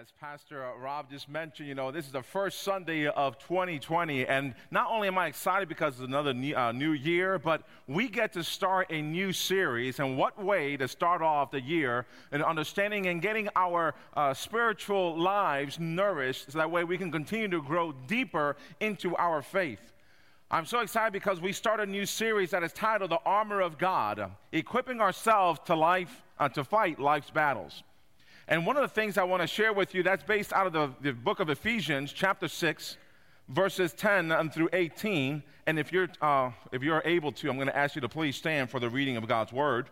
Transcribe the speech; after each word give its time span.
as 0.00 0.12
Pastor 0.18 0.66
Rob 0.80 1.10
just 1.10 1.28
mentioned, 1.28 1.68
you 1.68 1.74
know, 1.74 1.90
this 1.90 2.06
is 2.06 2.12
the 2.12 2.22
first 2.22 2.62
Sunday 2.62 3.06
of 3.06 3.38
2020. 3.38 4.26
And 4.26 4.54
not 4.70 4.90
only 4.90 5.08
am 5.08 5.18
I 5.18 5.26
excited 5.26 5.68
because 5.68 5.94
it's 5.94 6.06
another 6.06 6.32
new, 6.32 6.56
uh, 6.56 6.72
new, 6.72 6.92
year, 6.92 7.38
but 7.38 7.64
we 7.86 8.08
get 8.08 8.32
to 8.32 8.42
start 8.42 8.86
a 8.90 9.02
new 9.02 9.30
series. 9.34 9.98
And 9.98 10.16
what 10.16 10.42
way 10.42 10.78
to 10.78 10.88
start 10.88 11.20
off 11.20 11.50
the 11.50 11.60
year 11.60 12.06
and 12.32 12.42
understanding 12.42 13.08
and 13.08 13.20
getting 13.20 13.50
our 13.54 13.94
uh, 14.14 14.32
spiritual 14.32 15.20
lives 15.20 15.78
nourished 15.78 16.50
so 16.50 16.56
that 16.56 16.70
way 16.70 16.82
we 16.82 16.96
can 16.96 17.12
continue 17.12 17.48
to 17.48 17.60
grow 17.60 17.92
deeper 18.06 18.56
into 18.80 19.14
our 19.16 19.42
faith. 19.42 19.92
I'm 20.50 20.64
so 20.64 20.78
excited 20.80 21.12
because 21.12 21.42
we 21.42 21.52
start 21.52 21.78
a 21.78 21.84
new 21.84 22.06
series 22.06 22.52
that 22.52 22.62
is 22.62 22.72
titled 22.72 23.10
The 23.10 23.20
Armor 23.26 23.60
of 23.60 23.76
God, 23.76 24.30
equipping 24.50 25.02
ourselves 25.02 25.60
to 25.66 25.74
life, 25.74 26.22
uh, 26.38 26.48
to 26.48 26.64
fight 26.64 26.98
life's 26.98 27.30
battles. 27.30 27.82
And 28.48 28.66
one 28.66 28.76
of 28.76 28.82
the 28.82 28.88
things 28.88 29.18
I 29.18 29.24
want 29.24 29.42
to 29.42 29.46
share 29.46 29.72
with 29.72 29.94
you 29.94 30.02
that's 30.02 30.24
based 30.24 30.52
out 30.52 30.66
of 30.66 30.72
the, 30.72 30.92
the 31.00 31.12
book 31.12 31.40
of 31.40 31.50
Ephesians, 31.50 32.12
chapter 32.12 32.48
6, 32.48 32.96
verses 33.48 33.92
10 33.92 34.50
through 34.50 34.68
18. 34.72 35.42
And 35.66 35.78
if 35.78 35.92
you're, 35.92 36.08
uh, 36.20 36.50
if 36.72 36.82
you're 36.82 37.02
able 37.04 37.32
to, 37.32 37.48
I'm 37.48 37.56
going 37.56 37.68
to 37.68 37.76
ask 37.76 37.94
you 37.94 38.00
to 38.00 38.08
please 38.08 38.36
stand 38.36 38.70
for 38.70 38.80
the 38.80 38.88
reading 38.88 39.16
of 39.16 39.26
God's 39.28 39.52
word. 39.52 39.88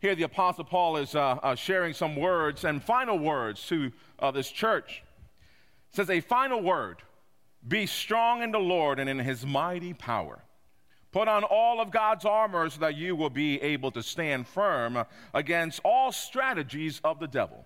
Here, 0.00 0.14
the 0.14 0.24
Apostle 0.24 0.64
Paul 0.64 0.98
is 0.98 1.14
uh, 1.14 1.38
uh, 1.42 1.54
sharing 1.54 1.94
some 1.94 2.16
words 2.16 2.64
and 2.64 2.82
final 2.82 3.18
words 3.18 3.66
to 3.68 3.92
uh, 4.18 4.30
this 4.30 4.50
church. 4.50 5.02
It 5.90 5.96
says, 5.96 6.10
A 6.10 6.20
final 6.20 6.62
word 6.62 6.98
be 7.66 7.86
strong 7.86 8.42
in 8.42 8.52
the 8.52 8.58
Lord 8.58 8.98
and 8.98 9.08
in 9.08 9.18
his 9.18 9.46
mighty 9.46 9.94
power. 9.94 10.40
Put 11.16 11.28
on 11.28 11.44
all 11.44 11.80
of 11.80 11.90
God's 11.90 12.26
armor 12.26 12.68
so 12.68 12.80
that 12.80 12.94
you 12.94 13.16
will 13.16 13.30
be 13.30 13.58
able 13.62 13.90
to 13.92 14.02
stand 14.02 14.46
firm 14.46 15.02
against 15.32 15.80
all 15.82 16.12
strategies 16.12 17.00
of 17.04 17.20
the 17.20 17.26
devil. 17.26 17.64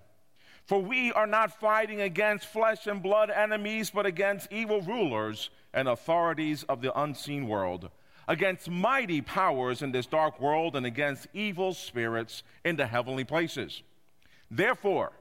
For 0.63 0.81
we 0.81 1.11
are 1.11 1.27
not 1.27 1.59
fighting 1.59 1.99
against 1.99 2.45
flesh 2.45 2.87
and 2.87 3.03
blood 3.03 3.29
enemies, 3.29 3.89
but 3.89 4.05
against 4.05 4.49
evil 4.53 4.81
rulers 4.81 5.49
and 5.73 5.89
authorities 5.89 6.63
of 6.69 6.81
the 6.81 6.97
unseen 6.97 7.45
world, 7.45 7.89
against 8.25 8.69
mighty 8.69 9.19
powers 9.19 9.81
in 9.81 9.91
this 9.91 10.05
dark 10.05 10.39
world, 10.39 10.77
and 10.77 10.85
against 10.85 11.27
evil 11.33 11.73
spirits 11.73 12.43
in 12.63 12.77
the 12.77 12.87
heavenly 12.87 13.25
places. 13.25 13.83
Therefore, 14.49 15.11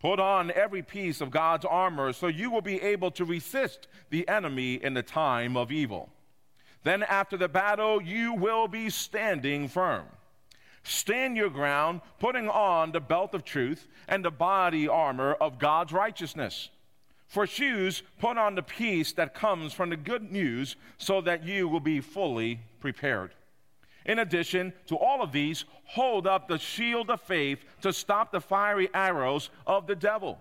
Put 0.00 0.20
on 0.20 0.52
every 0.52 0.82
piece 0.82 1.20
of 1.20 1.32
God's 1.32 1.64
armor 1.64 2.12
so 2.12 2.28
you 2.28 2.52
will 2.52 2.62
be 2.62 2.80
able 2.80 3.10
to 3.10 3.24
resist 3.24 3.88
the 4.10 4.28
enemy 4.28 4.74
in 4.74 4.94
the 4.94 5.02
time 5.02 5.56
of 5.56 5.72
evil. 5.72 6.08
Then, 6.84 7.02
after 7.02 7.36
the 7.36 7.48
battle, 7.48 8.00
you 8.00 8.34
will 8.34 8.68
be 8.68 8.90
standing 8.90 9.68
firm. 9.68 10.06
Stand 10.82 11.36
your 11.36 11.50
ground, 11.50 12.00
putting 12.18 12.48
on 12.48 12.92
the 12.92 13.00
belt 13.00 13.34
of 13.34 13.44
truth 13.44 13.88
and 14.08 14.24
the 14.24 14.30
body 14.30 14.88
armor 14.88 15.34
of 15.34 15.58
God's 15.58 15.92
righteousness. 15.92 16.70
For 17.26 17.46
shoes, 17.46 18.02
put 18.18 18.38
on 18.38 18.54
the 18.54 18.62
peace 18.62 19.12
that 19.12 19.34
comes 19.34 19.74
from 19.74 19.90
the 19.90 19.96
good 19.96 20.32
news 20.32 20.76
so 20.96 21.20
that 21.20 21.44
you 21.44 21.68
will 21.68 21.80
be 21.80 22.00
fully 22.00 22.60
prepared. 22.80 23.34
In 24.06 24.20
addition 24.20 24.72
to 24.86 24.96
all 24.96 25.22
of 25.22 25.32
these, 25.32 25.66
hold 25.84 26.26
up 26.26 26.48
the 26.48 26.58
shield 26.58 27.10
of 27.10 27.20
faith 27.20 27.62
to 27.82 27.92
stop 27.92 28.32
the 28.32 28.40
fiery 28.40 28.88
arrows 28.94 29.50
of 29.66 29.86
the 29.86 29.94
devil. 29.94 30.38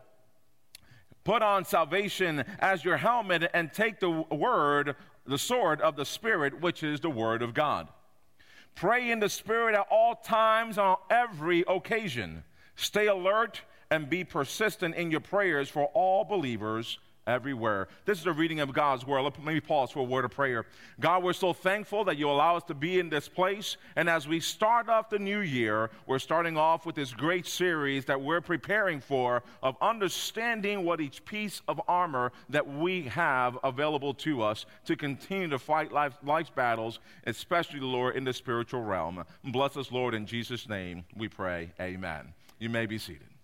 Put 1.26 1.42
on 1.42 1.66
salvation 1.66 2.46
as 2.60 2.86
your 2.86 2.96
helmet 2.96 3.52
and 3.54 3.74
take 3.74 4.00
the 4.00 4.10
word 4.10 4.96
the 5.28 5.38
sword 5.38 5.82
of 5.82 5.96
the 5.96 6.06
Spirit, 6.06 6.62
which 6.62 6.84
is 6.84 7.00
the 7.00 7.10
Word 7.10 7.42
of 7.42 7.54
God. 7.54 7.88
Pray 8.76 9.10
in 9.10 9.20
the 9.20 9.30
Spirit 9.30 9.76
at 9.76 9.88
all 9.90 10.16
times 10.16 10.78
on 10.78 10.98
every 11.10 11.64
occasion. 11.68 12.44
Stay 12.76 13.08
alert 13.08 13.62
and 13.90 14.10
be 14.10 14.24
persistent 14.24 14.96
in 14.96 15.12
your 15.12 15.20
prayers 15.20 15.70
for 15.70 15.86
all 15.94 16.24
believers 16.24 17.00
everywhere. 17.28 17.88
This 18.06 18.20
is 18.20 18.26
a 18.26 18.32
reading 18.32 18.62
of 18.62 18.74
God's 18.74 19.06
word. 19.06 19.22
Let 19.22 19.44
me 19.44 19.60
pause 19.60 19.92
for 19.92 20.00
a 20.00 20.04
word 20.04 20.26
of 20.26 20.32
prayer. 20.32 20.66
God, 21.00 21.24
we're 21.24 21.34
so 21.34 21.54
thankful 21.54 22.06
that 22.06 22.18
you 22.18 22.30
allow 22.30 22.56
us 22.56 22.64
to 22.64 22.74
be 22.74 23.00
in 23.00 23.10
this 23.10 23.28
place. 23.28 23.78
And 23.96 24.10
as 24.10 24.28
we 24.28 24.40
start 24.40 24.90
off 24.90 25.10
the 25.10 25.20
new 25.20 25.40
year, 25.40 25.92
we're 26.08 26.20
starting 26.20 26.58
off 26.58 26.86
with 26.86 26.96
this 26.96 27.14
great 27.14 27.46
series 27.46 28.06
that 28.06 28.20
we're 28.20 28.42
preparing 28.42 29.00
for 29.00 29.44
of 29.62 29.76
understanding 29.82 30.84
what 30.84 31.02
each 31.02 31.24
piece 31.26 31.62
of 31.68 31.82
armor 31.88 32.32
that 32.50 32.68
we 32.68 33.04
have 33.04 33.58
available 33.64 34.14
to 34.14 34.42
us 34.42 34.66
to 34.86 34.96
continue 34.96 35.50
to 35.50 35.60
fight 35.60 35.92
life, 35.92 36.14
life's 36.24 36.50
battles, 36.50 37.00
especially, 37.26 37.80
the 37.80 37.86
Lord, 37.86 38.16
in 38.16 38.24
the 38.24 38.34
spiritual 38.34 38.82
realm. 38.82 39.24
Bless 39.44 39.76
us, 39.76 39.92
Lord, 39.92 40.14
in 40.14 40.26
Jesus' 40.26 40.70
name 40.70 41.04
we 41.16 41.28
pray. 41.28 41.72
Amen. 41.80 42.34
You 42.60 42.70
may 42.70 42.86
be 42.86 42.98
seated. 42.98 43.37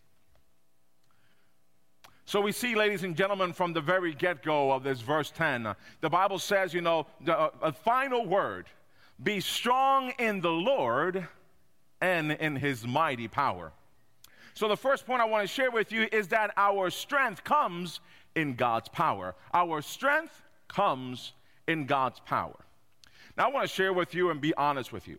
So 2.25 2.39
we 2.39 2.51
see, 2.51 2.73
ladies 2.73 3.03
and 3.03 3.16
gentlemen, 3.16 3.51
from 3.51 3.73
the 3.73 3.81
very 3.81 4.13
get 4.13 4.44
go 4.44 4.72
of 4.72 4.84
this 4.84 5.01
verse 5.01 5.29
10, 5.31 5.66
uh, 5.66 5.73
the 6.01 6.09
Bible 6.09 6.39
says, 6.39 6.73
you 6.73 6.81
know, 6.81 7.06
the, 7.22 7.38
uh, 7.38 7.50
a 7.61 7.72
final 7.73 8.25
word 8.25 8.67
be 9.22 9.39
strong 9.39 10.13
in 10.19 10.41
the 10.41 10.51
Lord 10.51 11.28
and 12.01 12.31
in 12.31 12.56
his 12.56 12.88
mighty 12.88 13.28
power. 13.28 13.72
So 14.53 14.67
the 14.67 14.78
first 14.78 15.06
point 15.06 15.22
I 15.22 15.25
want 15.25 15.47
to 15.47 15.53
share 15.53 15.72
with 15.72 15.91
you 15.91 16.07
is 16.12 16.28
that 16.29 16.51
our 16.57 16.89
strength 16.89 17.44
comes 17.44 18.00
in 18.35 18.56
God's 18.56 18.89
power. 18.89 19.35
Our 19.53 19.81
strength 19.81 20.41
comes 20.67 21.33
in 21.67 21.85
God's 21.85 22.19
power. 22.19 22.66
Now 23.38 23.50
I 23.50 23.51
want 23.51 23.67
to 23.67 23.73
share 23.73 23.94
with 23.94 24.13
you 24.13 24.29
and 24.29 24.39
be 24.39 24.53
honest 24.56 24.94
with 24.94 25.07
you. 25.07 25.17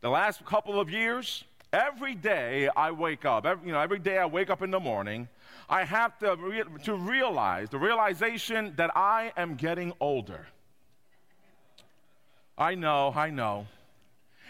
The 0.00 0.10
last 0.10 0.44
couple 0.44 0.80
of 0.80 0.90
years, 0.90 1.44
every 1.72 2.14
day 2.14 2.68
I 2.74 2.90
wake 2.90 3.24
up, 3.24 3.46
every, 3.46 3.66
you 3.66 3.72
know, 3.72 3.80
every 3.80 3.98
day 3.98 4.18
I 4.18 4.26
wake 4.26 4.50
up 4.50 4.62
in 4.62 4.70
the 4.70 4.80
morning, 4.80 5.28
I 5.68 5.84
have 5.84 6.18
to, 6.18 6.36
re- 6.36 6.64
to 6.84 6.94
realize 6.94 7.70
the 7.70 7.78
realization 7.78 8.74
that 8.76 8.96
I 8.96 9.32
am 9.36 9.56
getting 9.56 9.92
older. 10.00 10.46
I 12.56 12.74
know, 12.74 13.12
I 13.14 13.30
know. 13.30 13.66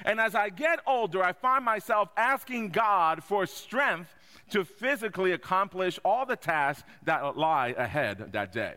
And 0.05 0.21
as 0.21 0.35
I 0.35 0.51
get 0.51 0.81
older, 0.87 1.23
I 1.23 1.33
find 1.33 1.65
myself 1.65 2.11
asking 2.17 2.71
God 2.71 3.25
for 3.25 3.47
strength 3.47 4.15
to 4.51 4.65
physically 4.65 5.33
accomplish 5.33 5.99
all 6.05 6.27
the 6.27 6.37
tasks 6.37 6.85
that 7.05 7.37
lie 7.37 7.75
ahead 7.77 8.33
that 8.33 8.53
day. 8.53 8.75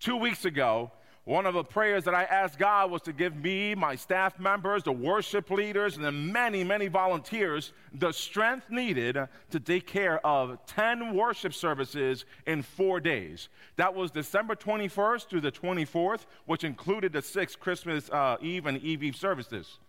Two 0.00 0.16
weeks 0.16 0.44
ago, 0.44 0.90
one 1.26 1.44
of 1.44 1.54
the 1.54 1.64
prayers 1.64 2.04
that 2.04 2.14
I 2.14 2.22
asked 2.22 2.56
God 2.56 2.88
was 2.88 3.02
to 3.02 3.12
give 3.12 3.34
me, 3.34 3.74
my 3.74 3.96
staff 3.96 4.38
members, 4.38 4.84
the 4.84 4.92
worship 4.92 5.50
leaders, 5.50 5.96
and 5.96 6.04
the 6.04 6.12
many, 6.12 6.62
many 6.62 6.86
volunteers 6.86 7.72
the 7.92 8.12
strength 8.12 8.70
needed 8.70 9.18
to 9.50 9.58
take 9.58 9.88
care 9.88 10.24
of 10.24 10.56
10 10.66 11.16
worship 11.16 11.52
services 11.52 12.26
in 12.46 12.62
four 12.62 13.00
days. 13.00 13.48
That 13.74 13.92
was 13.92 14.12
December 14.12 14.54
21st 14.54 15.26
through 15.26 15.40
the 15.40 15.50
24th, 15.50 16.26
which 16.44 16.62
included 16.62 17.12
the 17.12 17.22
six 17.22 17.56
Christmas 17.56 18.08
uh, 18.10 18.36
Eve 18.40 18.66
and 18.66 18.80
Eve 18.80 19.02
Eve 19.02 19.16
services. 19.16 19.80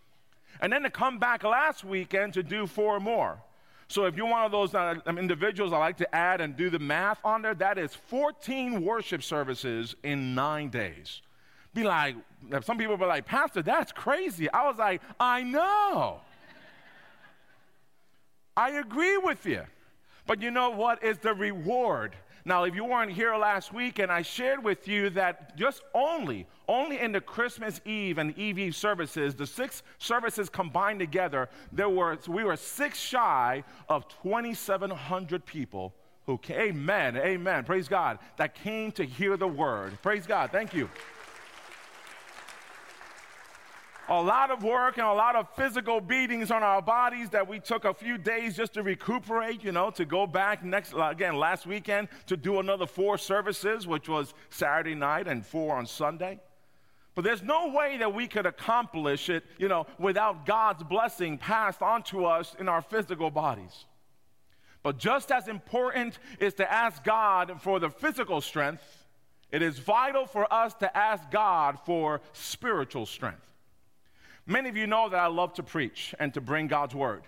And 0.59 0.73
then 0.73 0.81
to 0.81 0.89
come 0.89 1.19
back 1.19 1.43
last 1.43 1.83
weekend 1.83 2.33
to 2.33 2.41
do 2.41 2.65
four 2.65 2.99
more. 2.99 3.37
So 3.89 4.05
if 4.05 4.17
you're 4.17 4.27
one 4.27 4.43
of 4.43 4.51
those 4.51 4.73
uh, 4.73 4.95
individuals 5.05 5.71
I 5.71 5.77
like 5.77 5.97
to 5.97 6.15
add 6.15 6.41
and 6.41 6.57
do 6.57 6.71
the 6.71 6.79
math 6.79 7.19
on 7.23 7.43
there, 7.43 7.53
that 7.53 7.77
is 7.77 7.93
14 7.93 8.83
worship 8.83 9.21
services 9.21 9.95
in 10.01 10.33
nine 10.33 10.69
days 10.69 11.21
be 11.77 11.83
like, 11.83 12.15
some 12.63 12.77
people 12.77 12.97
be 12.97 13.05
like, 13.05 13.25
Pastor, 13.25 13.61
that's 13.61 13.91
crazy. 13.91 14.49
I 14.51 14.67
was 14.67 14.77
like, 14.77 15.01
I 15.19 15.43
know. 15.43 16.21
I 18.55 18.71
agree 18.71 19.17
with 19.17 19.45
you. 19.45 19.61
But 20.25 20.41
you 20.41 20.49
know 20.49 20.71
what 20.71 21.03
is 21.03 21.19
the 21.19 21.33
reward? 21.33 22.15
Now, 22.45 22.63
if 22.63 22.73
you 22.73 22.85
weren't 22.85 23.11
here 23.11 23.35
last 23.35 23.73
week, 23.73 23.99
and 23.99 24.11
I 24.11 24.21
shared 24.21 24.63
with 24.63 24.87
you 24.87 25.09
that 25.11 25.55
just 25.57 25.83
only, 25.93 26.47
only 26.67 26.99
in 26.99 27.11
the 27.11 27.21
Christmas 27.21 27.79
Eve 27.85 28.17
and 28.17 28.37
Eve 28.37 28.57
Eve 28.57 28.75
services, 28.75 29.35
the 29.35 29.45
six 29.45 29.83
services 29.99 30.49
combined 30.49 30.99
together, 30.99 31.49
there 31.71 31.89
were 31.89 32.17
we 32.27 32.43
were 32.43 32.55
six 32.55 32.99
shy 32.99 33.63
of 33.89 34.07
2,700 34.23 35.45
people 35.45 35.93
who 36.25 36.37
came. 36.37 36.59
Amen, 36.59 37.17
amen. 37.17 37.65
Praise 37.65 37.87
God. 37.87 38.17
That 38.37 38.55
came 38.55 38.91
to 38.93 39.03
hear 39.03 39.37
the 39.37 39.47
word. 39.47 40.01
Praise 40.01 40.25
God. 40.25 40.51
Thank 40.51 40.73
you 40.73 40.89
a 44.09 44.21
lot 44.21 44.51
of 44.51 44.63
work 44.63 44.97
and 44.97 45.05
a 45.05 45.13
lot 45.13 45.35
of 45.35 45.49
physical 45.55 45.99
beatings 45.99 46.49
on 46.51 46.63
our 46.63 46.81
bodies 46.81 47.29
that 47.29 47.47
we 47.47 47.59
took 47.59 47.85
a 47.85 47.93
few 47.93 48.17
days 48.17 48.55
just 48.55 48.73
to 48.73 48.83
recuperate, 48.83 49.63
you 49.63 49.71
know, 49.71 49.89
to 49.91 50.05
go 50.05 50.25
back 50.25 50.63
next, 50.63 50.93
again, 50.97 51.35
last 51.35 51.65
weekend 51.65 52.07
to 52.27 52.37
do 52.37 52.59
another 52.59 52.85
four 52.85 53.17
services, 53.17 53.85
which 53.85 54.07
was 54.07 54.33
Saturday 54.49 54.95
night 54.95 55.27
and 55.27 55.45
four 55.45 55.75
on 55.75 55.85
Sunday. 55.85 56.39
But 57.15 57.23
there's 57.23 57.43
no 57.43 57.69
way 57.69 57.97
that 57.97 58.13
we 58.13 58.27
could 58.27 58.45
accomplish 58.45 59.29
it, 59.29 59.43
you 59.57 59.67
know, 59.67 59.87
without 59.97 60.45
God's 60.45 60.83
blessing 60.83 61.37
passed 61.37 61.81
onto 61.81 62.25
us 62.25 62.55
in 62.59 62.69
our 62.69 62.81
physical 62.81 63.31
bodies. 63.31 63.85
But 64.83 64.99
just 64.99 65.31
as 65.31 65.47
important 65.47 66.19
is 66.39 66.53
to 66.53 66.71
ask 66.71 67.03
God 67.03 67.59
for 67.61 67.79
the 67.79 67.89
physical 67.89 68.39
strength, 68.39 69.05
it 69.51 69.61
is 69.61 69.79
vital 69.79 70.25
for 70.25 70.51
us 70.53 70.73
to 70.75 70.95
ask 70.95 71.29
God 71.31 71.79
for 71.85 72.21
spiritual 72.33 73.05
strength. 73.05 73.47
Many 74.47 74.69
of 74.69 74.77
you 74.77 74.87
know 74.87 75.09
that 75.09 75.19
I 75.19 75.27
love 75.27 75.53
to 75.55 75.63
preach 75.63 76.15
and 76.19 76.33
to 76.33 76.41
bring 76.41 76.67
God's 76.67 76.95
word. 76.95 77.23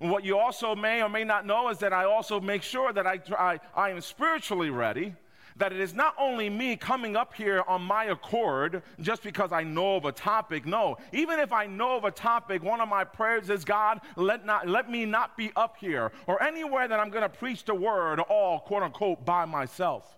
And 0.00 0.10
what 0.10 0.24
you 0.24 0.38
also 0.38 0.76
may 0.76 1.02
or 1.02 1.08
may 1.08 1.24
not 1.24 1.44
know 1.44 1.68
is 1.68 1.78
that 1.78 1.92
I 1.92 2.04
also 2.04 2.40
make 2.40 2.62
sure 2.62 2.92
that 2.92 3.06
I, 3.06 3.20
I, 3.36 3.60
I 3.74 3.90
am 3.90 4.00
spiritually 4.00 4.70
ready 4.70 5.14
that 5.56 5.72
it 5.72 5.80
is 5.80 5.92
not 5.92 6.14
only 6.18 6.48
me 6.48 6.76
coming 6.76 7.16
up 7.16 7.34
here 7.34 7.64
on 7.66 7.82
my 7.82 8.04
accord 8.04 8.82
just 9.00 9.22
because 9.22 9.52
I 9.52 9.64
know 9.64 9.96
of 9.96 10.04
a 10.04 10.12
topic. 10.12 10.64
No, 10.64 10.98
even 11.12 11.40
if 11.40 11.52
I 11.52 11.66
know 11.66 11.96
of 11.96 12.04
a 12.04 12.10
topic, 12.12 12.62
one 12.62 12.80
of 12.80 12.88
my 12.88 13.02
prayers 13.02 13.50
is 13.50 13.64
God, 13.64 14.00
let, 14.14 14.46
not, 14.46 14.68
let 14.68 14.88
me 14.90 15.04
not 15.04 15.36
be 15.36 15.50
up 15.56 15.76
here 15.76 16.12
or 16.28 16.40
anywhere 16.42 16.86
that 16.86 17.00
I'm 17.00 17.10
going 17.10 17.22
to 17.22 17.28
preach 17.28 17.64
the 17.64 17.74
word 17.74 18.20
all 18.20 18.60
quote 18.60 18.84
unquote 18.84 19.24
by 19.24 19.44
myself 19.44 20.17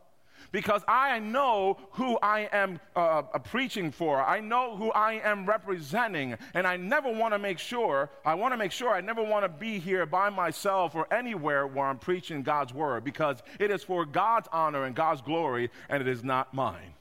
because 0.53 0.83
I 0.89 1.19
know 1.19 1.79
who 1.93 2.19
I 2.23 2.49
am 2.53 2.81
uh, 2.97 3.23
uh, 3.33 3.39
preaching 3.39 3.91
for. 3.91 4.21
I 4.21 4.41
know 4.41 4.77
who 4.77 4.91
I 4.91 5.15
am 5.15 5.47
representing. 5.47 6.37
And 6.55 6.67
I 6.67 6.77
never 6.77 7.11
want 7.11 7.35
to 7.35 7.39
make 7.39 7.59
sure, 7.59 8.11
I 8.25 8.35
want 8.35 8.53
to 8.53 8.59
make 8.59 8.73
sure 8.73 8.91
I 8.91 9.01
never 9.01 9.23
want 9.23 9.45
to 9.45 9.49
be 9.49 9.79
here 9.79 10.07
by 10.07 10.31
myself 10.31 10.95
or 10.95 11.13
anywhere 11.13 11.67
where 11.67 11.87
I'm 11.87 11.99
preaching 11.99 12.43
God's 12.43 12.75
word 12.75 13.05
because 13.05 13.43
it 13.59 13.71
is 13.71 13.83
for 13.83 14.05
God's 14.05 14.49
honor 14.53 14.85
and 14.85 14.95
God's 14.95 15.23
glory 15.23 15.71
and 15.89 16.01
it 16.01 16.09
is 16.09 16.25
not 16.25 16.53
mine. 16.53 16.95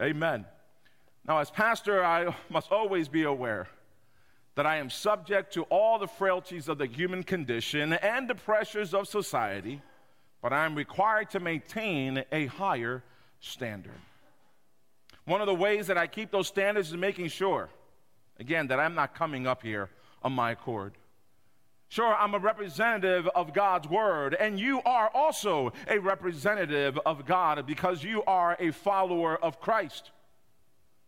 Amen. 0.00 0.46
Now, 1.26 1.38
as 1.38 1.50
pastor, 1.50 2.04
I 2.04 2.34
must 2.48 2.72
always 2.72 3.08
be 3.08 3.24
aware 3.24 3.68
that 4.54 4.66
I 4.66 4.78
am 4.78 4.90
subject 4.90 5.54
to 5.54 5.62
all 5.64 5.98
the 5.98 6.08
frailties 6.08 6.68
of 6.68 6.78
the 6.78 6.86
human 6.86 7.22
condition 7.22 7.92
and 7.92 8.28
the 8.28 8.34
pressures 8.34 8.92
of 8.92 9.06
society 9.06 9.82
but 10.42 10.52
I'm 10.52 10.74
required 10.74 11.30
to 11.30 11.40
maintain 11.40 12.24
a 12.30 12.46
higher 12.46 13.02
standard. 13.40 13.92
One 15.24 15.40
of 15.40 15.46
the 15.46 15.54
ways 15.54 15.86
that 15.88 15.98
I 15.98 16.06
keep 16.06 16.30
those 16.30 16.48
standards 16.48 16.88
is 16.88 16.96
making 16.96 17.28
sure, 17.28 17.68
again, 18.38 18.68
that 18.68 18.80
I'm 18.80 18.94
not 18.94 19.14
coming 19.14 19.46
up 19.46 19.62
here 19.62 19.90
on 20.22 20.32
my 20.32 20.52
accord. 20.52 20.94
Sure, 21.90 22.14
I'm 22.14 22.34
a 22.34 22.38
representative 22.38 23.26
of 23.28 23.54
God's 23.54 23.88
word, 23.88 24.34
and 24.34 24.60
you 24.60 24.82
are 24.82 25.10
also 25.14 25.72
a 25.88 25.98
representative 25.98 26.98
of 27.06 27.24
God 27.24 27.66
because 27.66 28.04
you 28.04 28.22
are 28.24 28.56
a 28.60 28.72
follower 28.72 29.36
of 29.42 29.58
Christ. 29.58 30.10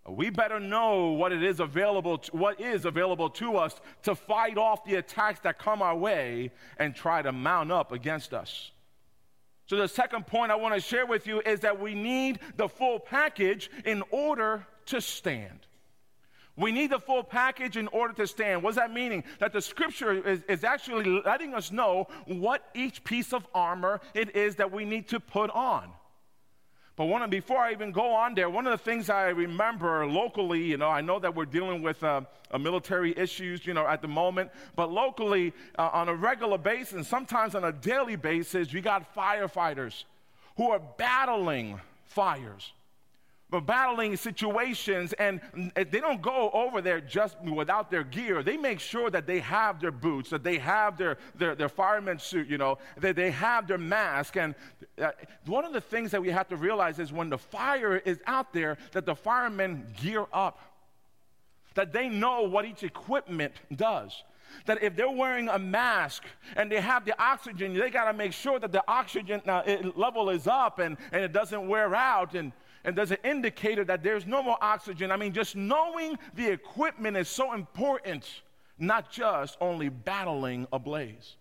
We 0.09 0.31
better 0.31 0.59
know 0.59 1.09
what 1.11 1.33
it 1.33 1.43
is 1.43 1.61
available 1.61 2.19
to, 2.19 2.37
what 2.37 2.61
is 2.61 2.87
available 2.87 3.29
to 3.31 3.57
us 3.57 3.79
to 4.05 4.15
fight 4.15 4.57
off 4.57 4.85
the 4.85 4.95
attacks 4.95 5.41
that 5.41 5.59
come 5.59 5.83
our 5.83 5.97
way 5.97 6.51
and 6.79 6.95
try 6.95 7.21
to 7.21 7.33
mount 7.33 7.71
up 7.71 7.93
against 7.93 8.33
us. 8.33 8.73
So, 9.71 9.77
the 9.77 9.87
second 9.87 10.27
point 10.27 10.51
I 10.51 10.57
want 10.57 10.75
to 10.75 10.81
share 10.81 11.07
with 11.07 11.29
you 11.29 11.41
is 11.47 11.61
that 11.61 11.79
we 11.79 11.95
need 11.95 12.41
the 12.57 12.69
full 12.69 12.99
package 12.99 13.71
in 13.85 14.03
order 14.11 14.67
to 14.87 15.01
stand. 15.01 15.61
We 16.57 16.73
need 16.73 16.91
the 16.91 16.99
full 16.99 17.23
package 17.23 17.77
in 17.77 17.87
order 17.87 18.13
to 18.15 18.27
stand. 18.27 18.65
What 18.65 18.71
does 18.71 18.79
that 18.79 18.93
meaning? 18.93 19.23
That 19.39 19.53
the 19.53 19.63
scripture 19.63 20.27
is, 20.27 20.43
is 20.49 20.65
actually 20.65 21.23
letting 21.25 21.55
us 21.55 21.71
know 21.71 22.09
what 22.27 22.65
each 22.75 23.05
piece 23.05 23.33
of 23.33 23.47
armor 23.55 24.01
it 24.13 24.35
is 24.35 24.57
that 24.57 24.73
we 24.73 24.85
need 24.85 25.07
to 25.11 25.21
put 25.21 25.51
on. 25.51 25.93
But 27.01 27.07
one 27.07 27.23
of, 27.23 27.31
before 27.31 27.57
I 27.57 27.73
even 27.73 27.93
go 27.93 28.13
on 28.13 28.35
there, 28.35 28.51
one 28.51 28.67
of 28.67 28.73
the 28.73 28.85
things 28.85 29.09
I 29.09 29.29
remember 29.29 30.07
locally, 30.07 30.63
you 30.63 30.77
know, 30.77 30.91
I 30.91 31.01
know 31.01 31.19
that 31.19 31.35
we're 31.35 31.47
dealing 31.47 31.81
with 31.81 32.05
uh, 32.05 32.21
military 32.61 33.17
issues, 33.17 33.65
you 33.65 33.73
know, 33.73 33.87
at 33.87 34.03
the 34.03 34.09
moment, 34.09 34.51
but 34.77 34.93
locally, 34.93 35.55
uh, 35.79 35.89
on 35.95 36.11
a 36.11 36.15
regular 36.15 36.59
basis, 36.59 37.09
sometimes 37.09 37.55
on 37.55 37.65
a 37.65 37.73
daily 37.73 38.17
basis, 38.17 38.71
we 38.75 38.83
got 38.83 39.15
firefighters 39.15 40.05
who 40.59 40.73
are 40.73 40.83
battling 40.99 41.81
fires 42.05 42.71
battling 43.59 44.17
situations, 44.17 45.13
and 45.15 45.41
they 45.75 45.99
don't 45.99 46.23
go 46.23 46.51
over 46.53 46.81
there 46.81 47.01
just 47.01 47.41
without 47.43 47.91
their 47.91 48.05
gear. 48.05 48.43
They 48.43 48.57
make 48.57 48.79
sure 48.79 49.11
that 49.11 49.27
they 49.27 49.41
have 49.41 49.81
their 49.81 49.91
boots, 49.91 50.31
that 50.31 50.45
they 50.45 50.59
have 50.59 50.97
their, 50.97 51.19
their, 51.35 51.57
their 51.57 51.69
fireman 51.69 52.19
suit, 52.21 52.49
you 52.49 52.59
know, 52.59 52.79
that 52.99 53.17
they 53.17 53.33
have 53.33 53.67
their 53.67 53.79
mask. 53.79 54.37
And 54.37 54.55
uh, 55.01 55.11
one 55.47 55.65
of 55.65 55.73
the 55.73 55.81
things 55.81 56.13
that 56.13 56.23
we 56.23 56.31
have 56.31 56.49
to 56.49 56.57
realize 56.57 56.99
is 57.01 57.13
when 57.13 57.31
the 57.31 57.39
fire 57.39 57.97
is 57.97 58.21
out 58.27 58.53
there, 58.53 58.79
that 58.93 59.07
the 59.07 59.17
firemen 59.17 59.87
gear 60.01 60.27
up, 60.33 60.61
that 61.75 61.93
they 61.93 62.09
know 62.09 62.43
what 62.43 62.65
each 62.65 62.85
equipment 62.85 63.55
does 63.75 64.23
that 64.67 64.83
if 64.83 64.97
they're 64.97 65.11
wearing 65.11 65.49
a 65.49 65.59
mask 65.59 66.25
and 66.57 66.71
they 66.71 66.81
have 66.81 67.05
the 67.05 67.21
oxygen, 67.23 67.75
they 67.75 67.91
got 67.91 68.11
to 68.11 68.13
make 68.13 68.33
sure 68.33 68.59
that 68.59 68.73
the 68.73 68.83
oxygen 68.89 69.41
uh, 69.47 69.63
level 69.95 70.31
is 70.31 70.47
up 70.47 70.79
and, 70.79 70.97
and 71.13 71.23
it 71.23 71.33
doesn't 71.33 71.69
wear 71.69 71.95
out. 71.95 72.35
And 72.35 72.53
and 72.85 72.97
there's 72.97 73.11
an 73.11 73.19
indicator 73.25 73.85
that 73.85 74.03
there's 74.03 74.27
no 74.27 74.43
more 74.43 74.59
oxygen. 74.61 75.11
I 75.11 75.17
mean, 75.17 75.33
just 75.33 75.57
knowing 75.57 76.19
the 76.35 76.51
equipment 76.51 77.17
is 77.17 77.29
so 77.29 77.53
important, 77.53 78.43
not 78.79 79.11
just 79.11 79.57
only 79.61 79.89
battling 79.89 80.67
a 80.73 80.79
blaze. 80.79 81.37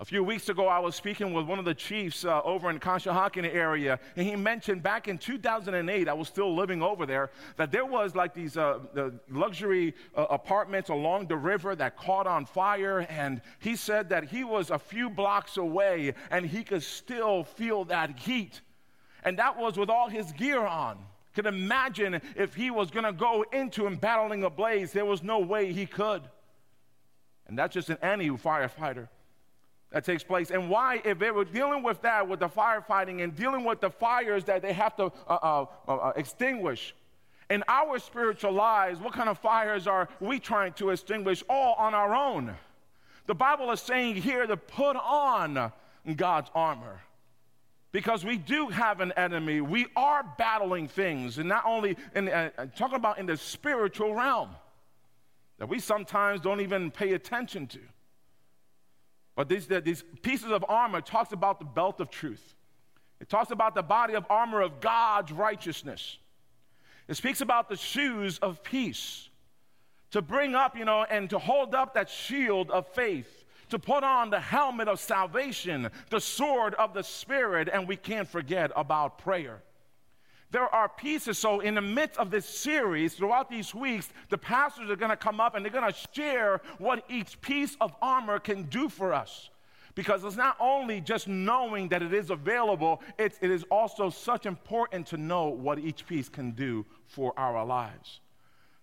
A 0.00 0.04
few 0.04 0.22
weeks 0.22 0.48
ago, 0.48 0.68
I 0.68 0.78
was 0.78 0.94
speaking 0.94 1.32
with 1.32 1.46
one 1.46 1.58
of 1.58 1.64
the 1.64 1.74
chiefs 1.74 2.24
uh, 2.24 2.40
over 2.44 2.70
in 2.70 2.76
the 2.76 2.80
Conshohocken 2.80 3.52
area, 3.52 3.98
and 4.14 4.24
he 4.24 4.36
mentioned 4.36 4.80
back 4.80 5.08
in 5.08 5.18
2008, 5.18 6.06
I 6.06 6.12
was 6.12 6.28
still 6.28 6.54
living 6.54 6.84
over 6.84 7.04
there, 7.04 7.32
that 7.56 7.72
there 7.72 7.84
was 7.84 8.14
like 8.14 8.32
these 8.32 8.56
uh, 8.56 8.78
luxury 9.28 9.96
uh, 10.16 10.26
apartments 10.30 10.88
along 10.88 11.26
the 11.26 11.36
river 11.36 11.74
that 11.74 11.96
caught 11.96 12.28
on 12.28 12.44
fire, 12.44 13.08
and 13.10 13.42
he 13.58 13.74
said 13.74 14.08
that 14.10 14.22
he 14.22 14.44
was 14.44 14.70
a 14.70 14.78
few 14.78 15.10
blocks 15.10 15.56
away 15.56 16.14
and 16.30 16.46
he 16.46 16.62
could 16.62 16.84
still 16.84 17.42
feel 17.42 17.84
that 17.86 18.16
heat 18.16 18.60
and 19.28 19.38
that 19.38 19.58
was 19.58 19.76
with 19.76 19.90
all 19.90 20.08
his 20.08 20.32
gear 20.32 20.62
on. 20.62 20.96
Could 21.34 21.44
imagine 21.44 22.22
if 22.34 22.54
he 22.54 22.70
was 22.70 22.90
going 22.90 23.04
to 23.04 23.12
go 23.12 23.44
into 23.52 23.86
and 23.86 24.00
battling 24.00 24.42
a 24.42 24.48
blaze, 24.48 24.90
there 24.90 25.04
was 25.04 25.22
no 25.22 25.38
way 25.38 25.70
he 25.70 25.84
could. 25.84 26.22
And 27.46 27.58
that's 27.58 27.74
just 27.74 27.90
an 27.90 27.98
any 28.00 28.30
firefighter 28.30 29.06
that 29.90 30.06
takes 30.06 30.24
place. 30.24 30.50
And 30.50 30.70
why, 30.70 31.02
if 31.04 31.18
they 31.18 31.30
were 31.30 31.44
dealing 31.44 31.82
with 31.82 32.00
that, 32.00 32.26
with 32.26 32.40
the 32.40 32.48
firefighting 32.48 33.22
and 33.22 33.36
dealing 33.36 33.64
with 33.64 33.82
the 33.82 33.90
fires 33.90 34.44
that 34.44 34.62
they 34.62 34.72
have 34.72 34.96
to 34.96 35.04
uh, 35.04 35.10
uh, 35.28 35.66
uh, 35.86 35.94
uh 35.94 36.12
extinguish, 36.16 36.94
in 37.50 37.62
our 37.68 37.98
spiritual 37.98 38.52
lives, 38.52 38.98
what 38.98 39.12
kind 39.12 39.28
of 39.28 39.36
fires 39.36 39.86
are 39.86 40.08
we 40.20 40.38
trying 40.38 40.72
to 40.72 40.88
extinguish 40.88 41.44
all 41.50 41.74
on 41.74 41.92
our 41.92 42.14
own? 42.14 42.56
The 43.26 43.34
Bible 43.34 43.70
is 43.72 43.82
saying 43.82 44.16
here 44.16 44.46
to 44.46 44.56
put 44.56 44.96
on 44.96 45.70
God's 46.16 46.50
armor 46.54 47.02
because 47.92 48.24
we 48.24 48.36
do 48.36 48.68
have 48.68 49.00
an 49.00 49.12
enemy. 49.12 49.60
We 49.60 49.86
are 49.96 50.24
battling 50.36 50.88
things, 50.88 51.38
and 51.38 51.48
not 51.48 51.64
only 51.64 51.96
in, 52.14 52.28
uh, 52.28 52.50
uh, 52.58 52.66
talking 52.76 52.96
about 52.96 53.18
in 53.18 53.26
the 53.26 53.36
spiritual 53.36 54.14
realm 54.14 54.50
that 55.58 55.68
we 55.68 55.78
sometimes 55.80 56.40
don't 56.40 56.60
even 56.60 56.90
pay 56.90 57.14
attention 57.14 57.66
to. 57.68 57.80
But 59.34 59.48
these, 59.48 59.66
these 59.66 60.04
pieces 60.22 60.50
of 60.50 60.64
armor 60.68 61.00
talks 61.00 61.32
about 61.32 61.58
the 61.58 61.64
belt 61.64 62.00
of 62.00 62.10
truth. 62.10 62.54
It 63.20 63.28
talks 63.28 63.50
about 63.50 63.74
the 63.74 63.82
body 63.82 64.14
of 64.14 64.24
armor 64.28 64.60
of 64.60 64.80
God's 64.80 65.32
righteousness. 65.32 66.18
It 67.08 67.16
speaks 67.16 67.40
about 67.40 67.68
the 67.68 67.76
shoes 67.76 68.38
of 68.38 68.62
peace 68.62 69.28
to 70.10 70.22
bring 70.22 70.54
up, 70.54 70.76
you 70.76 70.84
know, 70.84 71.04
and 71.04 71.28
to 71.30 71.38
hold 71.38 71.74
up 71.74 71.94
that 71.94 72.10
shield 72.10 72.70
of 72.70 72.86
faith 72.88 73.37
to 73.70 73.78
put 73.78 74.04
on 74.04 74.30
the 74.30 74.40
helmet 74.40 74.88
of 74.88 75.00
salvation, 75.00 75.90
the 76.10 76.20
sword 76.20 76.74
of 76.74 76.94
the 76.94 77.02
Spirit, 77.02 77.68
and 77.72 77.86
we 77.86 77.96
can't 77.96 78.28
forget 78.28 78.70
about 78.76 79.18
prayer. 79.18 79.62
There 80.50 80.74
are 80.74 80.88
pieces. 80.88 81.38
So, 81.38 81.60
in 81.60 81.74
the 81.74 81.82
midst 81.82 82.18
of 82.18 82.30
this 82.30 82.46
series, 82.46 83.14
throughout 83.14 83.50
these 83.50 83.74
weeks, 83.74 84.08
the 84.30 84.38
pastors 84.38 84.90
are 84.90 84.96
going 84.96 85.10
to 85.10 85.16
come 85.16 85.40
up 85.40 85.54
and 85.54 85.64
they're 85.64 85.72
going 85.72 85.92
to 85.92 85.98
share 86.14 86.62
what 86.78 87.04
each 87.10 87.40
piece 87.40 87.76
of 87.80 87.94
armor 88.00 88.38
can 88.38 88.64
do 88.64 88.88
for 88.88 89.12
us. 89.12 89.50
Because 89.94 90.24
it's 90.24 90.36
not 90.36 90.56
only 90.60 91.00
just 91.00 91.26
knowing 91.26 91.88
that 91.88 92.02
it 92.02 92.14
is 92.14 92.30
available, 92.30 93.02
it's, 93.18 93.36
it 93.42 93.50
is 93.50 93.64
also 93.64 94.10
such 94.10 94.46
important 94.46 95.06
to 95.08 95.16
know 95.16 95.48
what 95.48 95.78
each 95.78 96.06
piece 96.06 96.28
can 96.28 96.52
do 96.52 96.86
for 97.04 97.34
our 97.36 97.64
lives. 97.64 98.20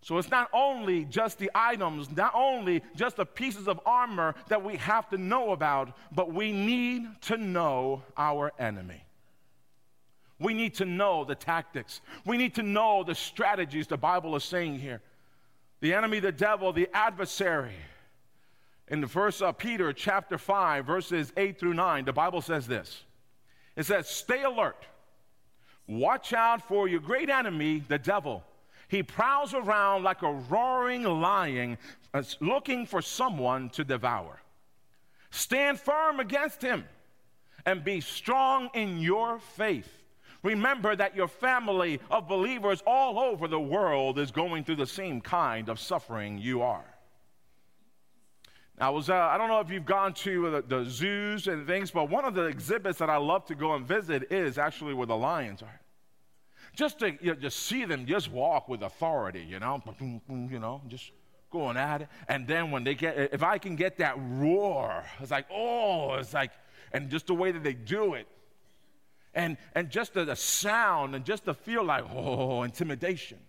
So 0.05 0.19
it's 0.19 0.29
not 0.29 0.51
only 0.53 1.05
just 1.05 1.39
the 1.39 1.49
items, 1.55 2.15
not 2.15 2.31
only 2.35 2.83
just 2.95 3.15
the 3.15 3.25
pieces 3.25 3.67
of 3.67 3.79
armor 3.87 4.35
that 4.49 4.63
we 4.63 4.77
have 4.77 5.09
to 5.09 5.17
know 5.17 5.51
about, 5.51 5.97
but 6.11 6.31
we 6.31 6.51
need 6.51 7.07
to 7.21 7.37
know 7.37 8.03
our 8.15 8.51
enemy. 8.59 9.03
We 10.39 10.53
need 10.53 10.75
to 10.75 10.85
know 10.85 11.23
the 11.23 11.33
tactics. 11.33 12.01
We 12.23 12.37
need 12.37 12.53
to 12.53 12.61
know 12.61 13.03
the 13.03 13.15
strategies 13.15 13.87
the 13.87 13.97
Bible 13.97 14.35
is 14.35 14.43
saying 14.43 14.77
here. 14.77 15.01
The 15.79 15.95
enemy, 15.95 16.19
the 16.19 16.31
devil, 16.31 16.71
the 16.71 16.87
adversary. 16.93 17.73
In 18.87 19.01
the 19.01 19.07
verse 19.07 19.41
of 19.41 19.47
uh, 19.47 19.51
Peter 19.53 19.91
chapter 19.91 20.37
5, 20.37 20.85
verses 20.85 21.33
8 21.35 21.59
through 21.59 21.73
9, 21.73 22.05
the 22.05 22.13
Bible 22.13 22.43
says 22.43 22.67
this. 22.67 23.05
It 23.75 23.87
says, 23.87 24.07
Stay 24.07 24.43
alert. 24.43 24.85
Watch 25.87 26.31
out 26.31 26.61
for 26.67 26.87
your 26.87 26.99
great 26.99 27.31
enemy, 27.31 27.83
the 27.87 27.97
devil 27.97 28.43
he 28.87 29.03
prowls 29.03 29.53
around 29.53 30.03
like 30.03 30.21
a 30.21 30.31
roaring 30.31 31.03
lion, 31.03 31.77
uh, 32.13 32.23
looking 32.39 32.85
for 32.85 33.01
someone 33.01 33.69
to 33.71 33.83
devour. 33.83 34.41
Stand 35.31 35.79
firm 35.79 36.19
against 36.19 36.61
him 36.61 36.85
and 37.65 37.83
be 37.83 37.99
strong 37.99 38.69
in 38.73 38.99
your 38.99 39.39
faith. 39.39 39.91
Remember 40.43 40.95
that 40.95 41.15
your 41.15 41.27
family 41.27 41.99
of 42.11 42.27
believers 42.27 42.83
all 42.85 43.19
over 43.19 43.47
the 43.47 43.59
world 43.59 44.19
is 44.19 44.29
going 44.29 44.63
through 44.63 44.75
the 44.75 44.85
same 44.85 45.19
kind 45.19 45.69
of 45.69 45.79
suffering 45.79 46.37
you 46.37 46.61
are. 46.61 46.85
I 48.79 48.89
was, 48.89 49.09
uh, 49.09 49.15
I 49.15 49.37
don't 49.37 49.47
know 49.47 49.61
if 49.61 49.71
you've 49.71 49.85
gone 49.85 50.13
to 50.15 50.51
the, 50.51 50.61
the, 50.61 50.89
zoos 50.89 51.47
and 51.47 51.65
things, 51.65 51.91
but 51.91 52.09
one 52.09 52.25
of 52.25 52.33
the 52.33 52.43
exhibits 52.43 52.99
that 52.99 53.09
I 53.09 53.17
love 53.17 53.45
to 53.45 53.55
go 53.55 53.73
and 53.73 53.87
visit 53.87 54.31
is 54.31 54.57
actually 54.57 54.93
where 54.93 55.07
the 55.07 55.15
lions 55.15 55.61
are. 55.61 55.79
Just 56.75 56.99
to 56.99 57.11
you 57.21 57.33
know, 57.33 57.35
just 57.35 57.59
see 57.59 57.85
them 57.85 58.05
just 58.05 58.31
walk 58.31 58.67
with 58.67 58.83
authority, 58.83 59.45
you 59.47 59.59
know, 59.59 59.81
you 60.27 60.59
know, 60.59 60.81
just 60.87 61.11
going 61.51 61.77
at 61.77 62.01
it. 62.01 62.09
And 62.27 62.47
then 62.47 62.69
when 62.69 62.83
they 62.83 62.95
get, 62.95 63.33
if 63.33 63.43
I 63.43 63.57
can 63.57 63.75
get 63.75 63.97
that 63.97 64.15
roar, 64.17 65.05
it's 65.19 65.31
like, 65.31 65.45
oh, 65.51 66.15
it's 66.15 66.33
like, 66.33 66.51
and 66.91 67.09
just 67.09 67.27
the 67.27 67.33
way 67.33 67.51
that 67.51 67.63
they 67.63 67.73
do 67.73 68.13
it, 68.13 68.27
and 69.33 69.57
and 69.73 69.89
just 69.89 70.13
the, 70.13 70.25
the 70.25 70.35
sound, 70.35 71.15
and 71.15 71.25
just 71.25 71.45
the 71.45 71.53
feel 71.53 71.83
like, 71.83 72.03
oh, 72.13 72.63
intimidation. 72.63 73.39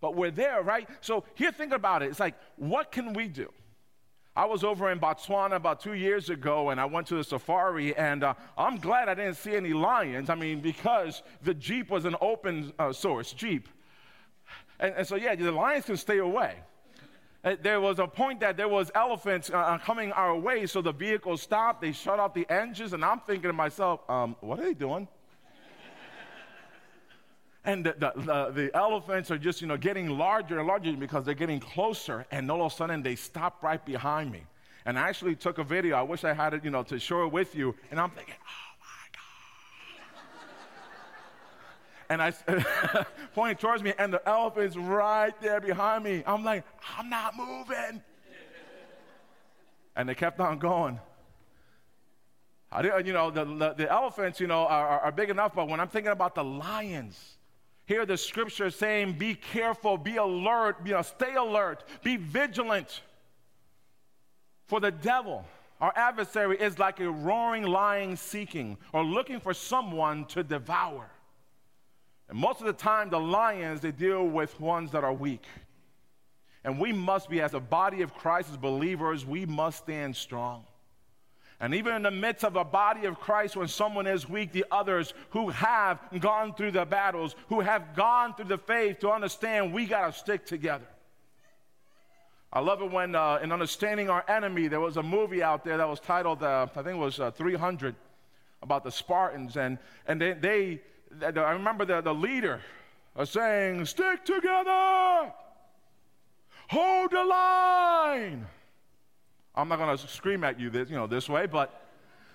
But 0.00 0.14
we're 0.14 0.30
there, 0.30 0.62
right? 0.62 0.88
So 1.00 1.24
here, 1.34 1.50
think 1.50 1.72
about 1.72 2.02
it. 2.02 2.10
It's 2.10 2.20
like, 2.20 2.34
what 2.56 2.92
can 2.92 3.12
we 3.12 3.28
do? 3.28 3.52
I 4.38 4.44
was 4.44 4.62
over 4.62 4.92
in 4.92 5.00
Botswana 5.00 5.56
about 5.56 5.80
two 5.80 5.94
years 5.94 6.30
ago 6.30 6.70
and 6.70 6.80
I 6.80 6.84
went 6.84 7.08
to 7.08 7.16
the 7.16 7.24
safari, 7.24 7.96
and 7.96 8.22
uh, 8.22 8.34
I'm 8.56 8.78
glad 8.78 9.08
I 9.08 9.14
didn't 9.14 9.34
see 9.34 9.56
any 9.56 9.72
lions. 9.72 10.30
I 10.30 10.36
mean, 10.36 10.60
because 10.60 11.24
the 11.42 11.52
Jeep 11.52 11.90
was 11.90 12.04
an 12.04 12.14
open 12.20 12.72
uh, 12.78 12.92
source 12.92 13.32
Jeep. 13.32 13.68
And, 14.78 14.94
and, 14.94 15.04
so, 15.04 15.16
yeah, 15.16 15.34
the 15.34 15.50
lions 15.50 15.86
can 15.86 15.96
stay 15.96 16.18
away. 16.18 16.54
Uh, 17.42 17.56
there 17.60 17.80
was 17.80 17.98
a 17.98 18.06
point 18.06 18.38
that 18.38 18.56
there 18.56 18.68
was 18.68 18.92
elephants 18.94 19.50
uh, 19.50 19.56
uh, 19.56 19.78
coming 19.78 20.12
our 20.12 20.36
way, 20.36 20.66
so 20.66 20.80
the 20.82 20.92
vehicle 20.92 21.36
stopped. 21.36 21.80
They 21.80 21.90
shut 21.90 22.20
off 22.20 22.32
the 22.32 22.48
engines, 22.48 22.92
and 22.92 23.04
I'm 23.04 23.18
thinking 23.18 23.48
to 23.48 23.52
myself, 23.52 24.08
um, 24.08 24.36
what 24.38 24.60
are 24.60 24.66
they 24.66 24.74
doing? 24.74 25.08
And 27.68 27.84
the, 27.84 27.94
the, 27.98 28.12
the, 28.16 28.50
the, 28.50 28.70
elephants 28.74 29.30
are 29.30 29.36
just, 29.36 29.60
you 29.60 29.66
know, 29.66 29.76
getting 29.76 30.08
larger 30.08 30.58
and 30.58 30.66
larger 30.66 30.90
because 30.94 31.26
they're 31.26 31.34
getting 31.34 31.60
closer. 31.60 32.24
And 32.30 32.50
all 32.50 32.64
of 32.64 32.72
a 32.72 32.74
sudden, 32.74 33.02
they 33.02 33.14
stop 33.14 33.62
right 33.62 33.84
behind 33.84 34.32
me. 34.32 34.44
And 34.86 34.98
I 34.98 35.06
actually 35.06 35.36
took 35.36 35.58
a 35.58 35.64
video. 35.64 35.94
I 35.94 36.00
wish 36.00 36.24
I 36.24 36.32
had 36.32 36.54
it, 36.54 36.64
you 36.64 36.70
know, 36.70 36.82
to 36.84 36.98
share 36.98 37.20
it 37.24 37.28
with 37.28 37.54
you. 37.54 37.74
And 37.90 38.00
I'm 38.00 38.08
thinking, 38.08 38.36
oh 38.40 38.72
my 38.80 38.86
God. 42.22 42.26
and 42.88 43.02
I 43.02 43.04
pointing 43.34 43.58
towards 43.58 43.82
me, 43.82 43.92
and 43.98 44.14
the 44.14 44.26
elephant's 44.26 44.74
right 44.74 45.38
there 45.42 45.60
behind 45.60 46.04
me. 46.04 46.22
I'm 46.26 46.42
like, 46.42 46.64
I'm 46.96 47.10
not 47.10 47.36
moving. 47.36 48.02
and 49.94 50.08
they 50.08 50.14
kept 50.14 50.40
on 50.40 50.58
going. 50.58 50.98
I, 52.72 53.00
you 53.00 53.12
know, 53.12 53.30
the, 53.30 53.44
the, 53.44 53.74
the 53.74 53.92
elephants, 53.92 54.40
you 54.40 54.46
know, 54.46 54.66
are, 54.66 55.00
are 55.00 55.12
big 55.12 55.28
enough, 55.28 55.54
but 55.54 55.68
when 55.68 55.80
I'm 55.80 55.88
thinking 55.88 56.12
about 56.12 56.34
the 56.34 56.44
lions, 56.44 57.34
here, 57.88 58.04
the 58.04 58.18
scripture 58.18 58.68
saying, 58.68 59.14
be 59.14 59.34
careful, 59.34 59.96
be 59.96 60.16
alert, 60.16 60.76
you 60.84 60.92
know, 60.92 61.00
stay 61.00 61.34
alert, 61.34 61.84
be 62.02 62.18
vigilant. 62.18 63.00
For 64.66 64.78
the 64.78 64.90
devil, 64.90 65.46
our 65.80 65.94
adversary, 65.96 66.58
is 66.60 66.78
like 66.78 67.00
a 67.00 67.10
roaring 67.10 67.62
lion 67.62 68.18
seeking 68.18 68.76
or 68.92 69.02
looking 69.02 69.40
for 69.40 69.54
someone 69.54 70.26
to 70.26 70.42
devour. 70.42 71.08
And 72.28 72.38
most 72.38 72.60
of 72.60 72.66
the 72.66 72.74
time, 72.74 73.08
the 73.08 73.18
lions, 73.18 73.80
they 73.80 73.90
deal 73.90 74.26
with 74.26 74.60
ones 74.60 74.90
that 74.90 75.02
are 75.02 75.14
weak. 75.14 75.46
And 76.64 76.78
we 76.78 76.92
must 76.92 77.30
be, 77.30 77.40
as 77.40 77.54
a 77.54 77.60
body 77.60 78.02
of 78.02 78.12
Christ, 78.12 78.50
as 78.50 78.58
believers, 78.58 79.24
we 79.24 79.46
must 79.46 79.78
stand 79.78 80.14
strong. 80.14 80.64
And 81.60 81.74
even 81.74 81.94
in 81.94 82.02
the 82.02 82.10
midst 82.10 82.44
of 82.44 82.54
a 82.54 82.64
body 82.64 83.06
of 83.06 83.18
Christ, 83.18 83.56
when 83.56 83.66
someone 83.66 84.06
is 84.06 84.28
weak, 84.28 84.52
the 84.52 84.64
others 84.70 85.12
who 85.30 85.50
have 85.50 85.98
gone 86.20 86.54
through 86.54 86.70
the 86.70 86.84
battles, 86.84 87.34
who 87.48 87.60
have 87.60 87.96
gone 87.96 88.34
through 88.34 88.46
the 88.46 88.58
faith 88.58 89.00
to 89.00 89.10
understand 89.10 89.72
we 89.72 89.86
got 89.86 90.12
to 90.12 90.18
stick 90.18 90.46
together. 90.46 90.86
I 92.52 92.60
love 92.60 92.80
it 92.80 92.90
when, 92.90 93.14
uh, 93.14 93.40
in 93.42 93.52
Understanding 93.52 94.08
Our 94.08 94.24
Enemy, 94.28 94.68
there 94.68 94.80
was 94.80 94.96
a 94.96 95.02
movie 95.02 95.42
out 95.42 95.64
there 95.64 95.76
that 95.76 95.88
was 95.88 96.00
titled, 96.00 96.42
uh, 96.42 96.66
I 96.74 96.82
think 96.82 96.94
it 96.96 97.00
was 97.00 97.18
uh, 97.18 97.32
300, 97.32 97.94
about 98.62 98.84
the 98.84 98.92
Spartans. 98.92 99.56
And, 99.56 99.78
and 100.06 100.20
they, 100.20 100.32
they, 100.32 100.80
they 101.10 101.40
I 101.40 101.52
remember 101.52 101.84
the, 101.84 102.00
the 102.00 102.14
leader 102.14 102.60
was 103.14 103.30
saying, 103.30 103.84
Stick 103.84 104.24
together, 104.24 105.32
hold 106.68 107.10
the 107.10 107.24
line. 107.24 108.46
I'm 109.58 109.68
not 109.68 109.78
going 109.78 109.96
to 109.96 110.08
scream 110.08 110.44
at 110.44 110.60
you 110.60 110.70
this, 110.70 110.88
you 110.88 110.94
know, 110.94 111.08
this 111.08 111.28
way, 111.28 111.46
but, 111.46 111.82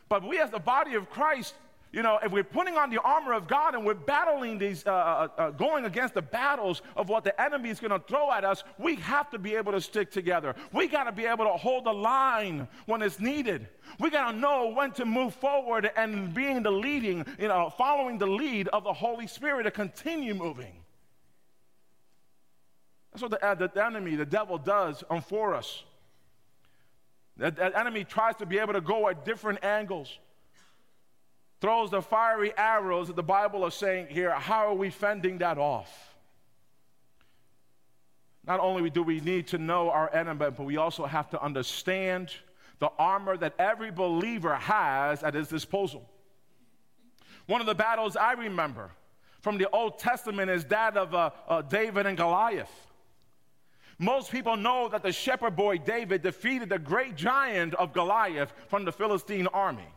but 0.10 0.28
we 0.28 0.40
as 0.40 0.50
the 0.50 0.60
body 0.60 0.96
of 0.96 1.10
Christ, 1.10 1.56
you 1.94 2.02
know, 2.02 2.20
if 2.22 2.34
we're 2.34 2.44
putting 2.44 2.76
on 2.76 2.90
the 2.90 3.00
armor 3.02 3.32
of 3.32 3.48
God 3.48 3.76
and 3.76 3.86
we're 3.86 3.94
battling 3.94 4.58
these, 4.58 4.86
uh, 4.86 4.92
uh, 4.92 5.28
uh 5.38 5.52
going 5.52 5.86
against 5.86 6.16
the 6.16 6.22
battles 6.22 6.82
of 6.98 7.08
what 7.08 7.24
the 7.24 7.40
enemy 7.42 7.70
is 7.70 7.80
going 7.80 7.92
to 7.92 8.06
throw 8.08 8.30
at 8.30 8.44
us, 8.44 8.66
we 8.78 8.96
have 8.96 9.30
to 9.30 9.40
be 9.40 9.56
able 9.56 9.72
to 9.72 9.80
stick 9.80 10.12
together. 10.12 10.54
We 10.74 10.88
got 10.88 11.06
to 11.06 11.14
be 11.14 11.26
able 11.26 11.46
to 11.46 11.52
hold 11.52 11.86
the 11.86 11.94
line 11.94 12.68
when 12.88 13.02
it's 13.02 13.22
needed. 13.22 13.70
We 14.00 14.10
got 14.10 14.32
to 14.32 14.38
know 14.38 14.74
when 14.76 14.92
to 14.94 15.06
move 15.06 15.34
forward 15.34 15.90
and 15.96 16.34
being 16.34 16.62
the 16.62 16.72
leading, 16.72 17.26
you 17.40 17.48
know, 17.48 17.72
following 17.78 18.18
the 18.18 18.28
lead 18.28 18.68
of 18.70 18.84
the 18.84 18.94
Holy 18.94 19.28
Spirit 19.28 19.64
to 19.64 19.72
continue 19.72 20.34
moving. 20.34 20.74
That's 23.14 23.22
what 23.22 23.32
the, 23.32 23.46
uh, 23.46 23.56
the 23.56 23.86
enemy, 23.86 24.16
the 24.16 24.26
devil, 24.26 24.58
does 24.58 25.06
for 25.30 25.54
us. 25.54 25.84
That, 27.38 27.60
enemy 27.76 28.04
tries 28.04 28.36
to 28.38 28.46
be 28.46 28.60
able 28.60 28.74
to 28.74 28.82
go 28.82 29.08
at 29.10 29.26
different 29.26 29.64
angles, 29.64 30.20
throws 31.62 31.90
the 31.90 32.02
fiery 32.02 32.54
arrows 32.56 33.08
that 33.08 33.16
the 33.16 33.24
Bible 33.24 33.66
is 33.66 33.74
saying 33.74 34.08
here. 34.10 34.32
How 34.32 34.68
are 34.68 34.76
we 34.76 34.90
fending 34.90 35.40
that 35.40 35.58
off? 35.58 36.16
Not 38.46 38.60
only 38.60 38.90
do 38.90 39.04
we 39.04 39.20
need 39.22 39.48
to 39.48 39.58
know 39.58 39.90
our 39.90 40.14
enemy, 40.14 40.38
but 40.56 40.60
we 40.60 40.78
also 40.78 41.06
have 41.06 41.30
to 41.30 41.42
understand 41.42 42.32
the 42.80 42.92
armor 43.00 43.38
that 43.38 43.54
every 43.58 43.92
believer 43.92 44.56
has 44.56 45.24
at 45.24 45.34
his 45.34 45.48
disposal. 45.48 46.08
One 47.46 47.62
of 47.62 47.68
the 47.68 47.76
battles 47.76 48.16
I 48.16 48.34
remember 48.34 48.92
from 49.42 49.58
the 49.58 49.70
Old 49.70 50.00
Testament 50.00 50.52
is 50.52 50.66
that 50.66 50.98
of 50.98 51.16
uh, 51.16 51.30
uh, 51.48 51.62
David 51.62 52.06
and 52.06 52.18
Goliath. 52.18 52.72
Most 54.00 54.32
people 54.32 54.58
know 54.58 54.90
that 54.90 55.04
the 55.04 55.12
shepherd 55.12 55.56
boy 55.56 55.78
David 55.78 56.22
defeated 56.22 56.70
the 56.70 56.80
great 56.80 57.16
giant 57.16 57.74
of 57.76 57.94
Goliath 57.94 58.54
from 58.68 58.86
the 58.86 58.92
Philistine 58.92 59.48
army. 59.48 59.88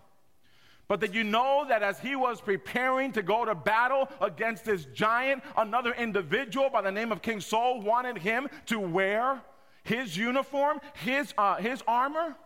But 0.89 1.01
did 1.01 1.15
you 1.15 1.25
know 1.25 1.65
that 1.69 1.83
as 1.83 1.99
he 1.99 2.15
was 2.15 2.41
preparing 2.41 3.13
to 3.13 3.23
go 3.23 3.45
to 3.45 3.55
battle 3.55 4.09
against 4.21 4.65
this 4.65 4.85
giant, 4.95 5.43
another 5.57 5.93
individual 5.93 6.71
by 6.71 6.83
the 6.83 6.93
name 6.93 7.11
of 7.11 7.23
King 7.23 7.41
Saul 7.41 7.81
wanted 7.81 8.19
him 8.19 8.49
to 8.67 8.79
wear 8.79 9.41
his 9.83 10.17
uniform, 10.17 10.81
his, 10.95 11.35
uh, 11.37 11.57
his 11.57 11.83
armor? 11.89 12.37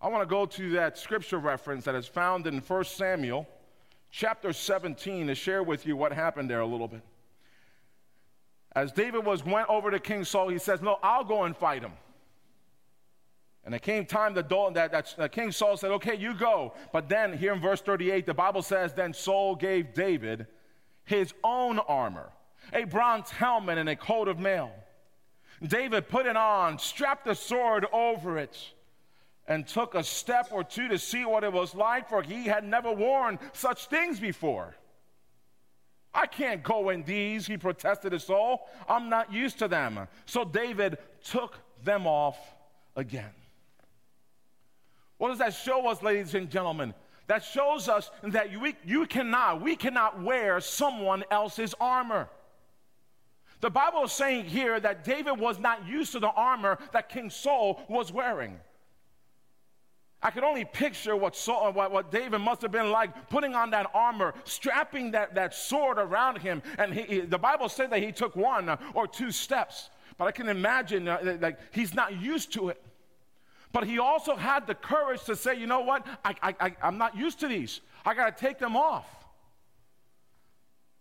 I 0.00 0.08
want 0.08 0.22
to 0.22 0.32
go 0.32 0.46
to 0.46 0.70
that 0.70 0.96
scripture 0.96 1.38
reference 1.38 1.84
that 1.86 1.96
is 1.96 2.06
found 2.06 2.46
in 2.46 2.58
1 2.58 2.84
Samuel 2.84 3.48
chapter 4.12 4.52
17 4.52 5.26
to 5.26 5.34
share 5.34 5.64
with 5.64 5.86
you 5.86 5.96
what 5.96 6.12
happened 6.12 6.48
there 6.48 6.60
a 6.60 6.66
little 6.66 6.86
bit. 6.86 7.02
As 8.78 8.92
David 8.92 9.26
was 9.26 9.44
went 9.44 9.68
over 9.68 9.90
to 9.90 9.98
King 9.98 10.24
Saul, 10.24 10.50
he 10.50 10.58
says, 10.58 10.80
No, 10.80 10.98
I'll 11.02 11.24
go 11.24 11.42
and 11.42 11.56
fight 11.56 11.82
him. 11.82 11.94
And 13.64 13.74
it 13.74 13.82
came 13.82 14.06
time 14.06 14.34
that, 14.34 14.48
that, 14.48 14.92
that, 14.92 15.14
that 15.18 15.32
King 15.32 15.50
Saul 15.50 15.76
said, 15.76 15.90
Okay, 15.90 16.14
you 16.14 16.32
go. 16.32 16.74
But 16.92 17.08
then, 17.08 17.36
here 17.36 17.52
in 17.52 17.60
verse 17.60 17.80
38, 17.80 18.24
the 18.24 18.34
Bible 18.34 18.62
says, 18.62 18.94
Then 18.94 19.12
Saul 19.12 19.56
gave 19.56 19.94
David 19.94 20.46
his 21.04 21.34
own 21.42 21.80
armor, 21.80 22.30
a 22.72 22.84
bronze 22.84 23.30
helmet, 23.30 23.78
and 23.78 23.88
a 23.88 23.96
coat 23.96 24.28
of 24.28 24.38
mail. 24.38 24.70
David 25.60 26.08
put 26.08 26.26
it 26.26 26.36
on, 26.36 26.78
strapped 26.78 27.24
the 27.24 27.34
sword 27.34 27.84
over 27.92 28.38
it, 28.38 28.56
and 29.48 29.66
took 29.66 29.96
a 29.96 30.04
step 30.04 30.50
or 30.52 30.62
two 30.62 30.86
to 30.86 31.00
see 31.00 31.24
what 31.24 31.42
it 31.42 31.52
was 31.52 31.74
like, 31.74 32.08
for 32.08 32.22
he 32.22 32.44
had 32.44 32.62
never 32.62 32.92
worn 32.92 33.40
such 33.52 33.86
things 33.86 34.20
before. 34.20 34.76
I 36.14 36.26
can't 36.26 36.62
go 36.62 36.88
in 36.90 37.02
these, 37.02 37.46
he 37.46 37.56
protested 37.56 38.12
his 38.12 38.24
Saul. 38.24 38.68
I'm 38.88 39.08
not 39.08 39.32
used 39.32 39.58
to 39.58 39.68
them. 39.68 40.08
So 40.26 40.44
David 40.44 40.98
took 41.22 41.58
them 41.84 42.06
off 42.06 42.38
again. 42.96 43.30
What 45.18 45.28
does 45.28 45.38
that 45.38 45.54
show 45.54 45.88
us, 45.88 46.02
ladies 46.02 46.34
and 46.34 46.50
gentlemen? 46.50 46.94
That 47.26 47.44
shows 47.44 47.88
us 47.88 48.10
that 48.22 48.50
you, 48.50 48.72
you 48.84 49.06
cannot, 49.06 49.60
we 49.60 49.76
cannot 49.76 50.22
wear 50.22 50.60
someone 50.60 51.24
else's 51.30 51.74
armor. 51.78 52.28
The 53.60 53.70
Bible 53.70 54.04
is 54.04 54.12
saying 54.12 54.46
here 54.46 54.78
that 54.80 55.04
David 55.04 55.32
was 55.32 55.58
not 55.58 55.86
used 55.86 56.12
to 56.12 56.20
the 56.20 56.30
armor 56.30 56.78
that 56.92 57.08
King 57.08 57.28
Saul 57.28 57.82
was 57.88 58.12
wearing. 58.12 58.58
I 60.20 60.30
could 60.30 60.42
only 60.42 60.64
picture 60.64 61.14
what, 61.14 61.36
Saul, 61.36 61.72
what, 61.72 61.92
what, 61.92 62.10
David 62.10 62.40
must 62.40 62.62
have 62.62 62.72
been 62.72 62.90
like 62.90 63.30
putting 63.30 63.54
on 63.54 63.70
that 63.70 63.88
armor, 63.94 64.34
strapping 64.44 65.12
that, 65.12 65.36
that 65.36 65.54
sword 65.54 65.98
around 65.98 66.38
him. 66.38 66.60
And 66.76 66.92
he, 66.92 67.02
he, 67.02 67.20
the 67.20 67.38
Bible 67.38 67.68
said 67.68 67.90
that 67.90 68.02
he 68.02 68.10
took 68.10 68.34
one 68.34 68.76
or 68.94 69.06
two 69.06 69.30
steps. 69.30 69.90
But 70.16 70.24
I 70.24 70.32
can 70.32 70.48
imagine 70.48 71.06
uh, 71.06 71.36
like 71.40 71.58
he's 71.70 71.94
not 71.94 72.20
used 72.20 72.52
to 72.54 72.70
it. 72.70 72.82
But 73.70 73.84
he 73.84 74.00
also 74.00 74.34
had 74.34 74.66
the 74.66 74.74
courage 74.74 75.22
to 75.24 75.36
say, 75.36 75.54
you 75.54 75.66
know 75.66 75.80
what? 75.80 76.04
I, 76.24 76.34
I, 76.42 76.54
I, 76.60 76.76
I'm 76.82 76.98
not 76.98 77.16
used 77.16 77.38
to 77.40 77.48
these. 77.48 77.80
I 78.04 78.14
got 78.14 78.36
to 78.36 78.44
take 78.44 78.58
them 78.58 78.76
off. 78.76 79.06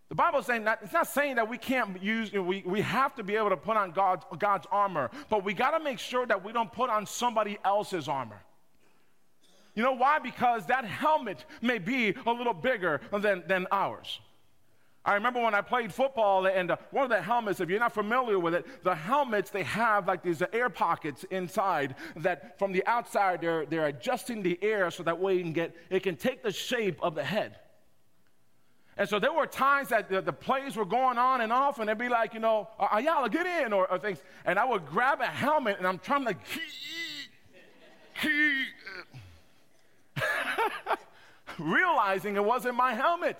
The 0.09 0.15
Bible 0.15 0.43
saying 0.43 0.65
that 0.65 0.79
it's 0.83 0.93
not 0.93 1.07
saying 1.07 1.35
that 1.35 1.49
we 1.49 1.57
can't 1.57 2.01
use, 2.01 2.31
we, 2.31 2.63
we 2.65 2.81
have 2.81 3.15
to 3.15 3.23
be 3.23 3.35
able 3.35 3.49
to 3.49 3.57
put 3.57 3.75
on 3.75 3.91
God's, 3.91 4.25
God's 4.37 4.67
armor, 4.71 5.09
but 5.29 5.43
we 5.43 5.53
got 5.53 5.77
to 5.77 5.83
make 5.83 5.99
sure 5.99 6.25
that 6.25 6.45
we 6.45 6.53
don't 6.53 6.71
put 6.71 6.89
on 6.89 7.05
somebody 7.05 7.57
else's 7.65 8.07
armor. 8.07 8.41
You 9.77 9.83
know 9.83 9.93
why? 9.93 10.17
Because 10.17 10.65
that 10.65 10.85
helmet 10.85 11.45
may 11.61 11.77
be 11.77 12.15
a 12.25 12.31
little 12.31 12.55
bigger 12.55 12.99
than, 13.11 13.43
than 13.45 13.67
ours. 13.71 14.19
I 15.05 15.13
remember 15.13 15.39
when 15.39 15.53
I 15.53 15.61
played 15.61 15.93
football, 15.93 16.47
and 16.47 16.71
uh, 16.71 16.77
one 16.89 17.03
of 17.03 17.11
the 17.11 17.21
helmets, 17.21 17.59
if 17.59 17.69
you're 17.69 17.79
not 17.79 17.93
familiar 17.93 18.39
with 18.39 18.55
it, 18.55 18.83
the 18.83 18.95
helmets, 18.95 19.51
they 19.51 19.61
have 19.61 20.07
like 20.07 20.23
these 20.23 20.41
air 20.51 20.69
pockets 20.69 21.25
inside 21.29 21.93
that 22.15 22.57
from 22.57 22.71
the 22.71 22.83
outside, 22.87 23.39
they're, 23.39 23.67
they're 23.67 23.85
adjusting 23.85 24.41
the 24.41 24.57
air 24.63 24.89
so 24.89 25.03
that 25.03 25.19
way 25.19 25.35
you 25.35 25.43
can 25.43 25.53
get, 25.53 25.75
it 25.91 26.01
can 26.01 26.15
take 26.15 26.41
the 26.41 26.51
shape 26.51 26.97
of 27.03 27.13
the 27.13 27.23
head. 27.23 27.59
And 28.97 29.07
so 29.07 29.19
there 29.19 29.31
were 29.31 29.45
times 29.45 29.89
that 29.89 30.09
the, 30.09 30.21
the 30.21 30.33
plays 30.33 30.75
were 30.75 30.85
going 30.85 31.19
on 31.19 31.41
and 31.41 31.53
off, 31.53 31.77
and 31.77 31.87
they'd 31.87 31.99
be 31.99 32.09
like, 32.09 32.33
you 32.33 32.39
know, 32.39 32.67
Ayala, 32.91 33.29
get 33.29 33.45
in, 33.45 33.73
or, 33.73 33.89
or 33.91 33.99
things. 33.99 34.23
And 34.43 34.57
I 34.57 34.65
would 34.65 34.87
grab 34.87 35.21
a 35.21 35.27
helmet, 35.27 35.77
and 35.77 35.85
I'm 35.85 35.99
trying 35.99 36.25
to, 36.25 36.35
realizing 41.59 42.35
it 42.35 42.43
wasn't 42.43 42.75
my 42.75 42.93
helmet. 42.93 43.39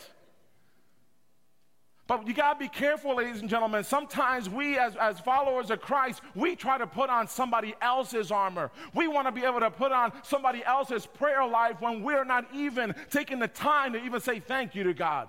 But 2.07 2.25
you 2.25 2.34
got 2.34 2.53
to 2.53 2.60
be 2.60 2.69
careful, 2.69 3.17
ladies 3.17 3.41
and 3.41 3.50
gentlemen. 3.50 3.84
Sometimes 3.84 4.50
we, 4.50 4.77
as, 4.77 4.96
as 4.96 5.19
followers 5.19 5.69
of 5.69 5.81
Christ, 5.81 6.22
we 6.36 6.55
try 6.55 6.77
to 6.77 6.88
put 6.88 7.10
on 7.10 7.27
somebody 7.27 7.75
else's 7.81 8.31
armor. 8.31 8.72
We 8.93 9.10
want 9.10 9.27
to 9.27 9.34
be 9.34 9.43
able 9.43 9.60
to 9.60 9.69
put 9.69 9.91
on 9.91 10.13
somebody 10.24 10.63
else's 10.63 11.05
prayer 11.05 11.46
life 11.46 11.81
when 11.81 12.01
we're 12.01 12.24
not 12.24 12.48
even 12.53 12.96
taking 13.10 13.39
the 13.39 13.50
time 13.50 13.91
to 13.91 14.03
even 14.03 14.22
say 14.22 14.39
thank 14.39 14.74
you 14.74 14.84
to 14.86 14.93
God. 14.93 15.27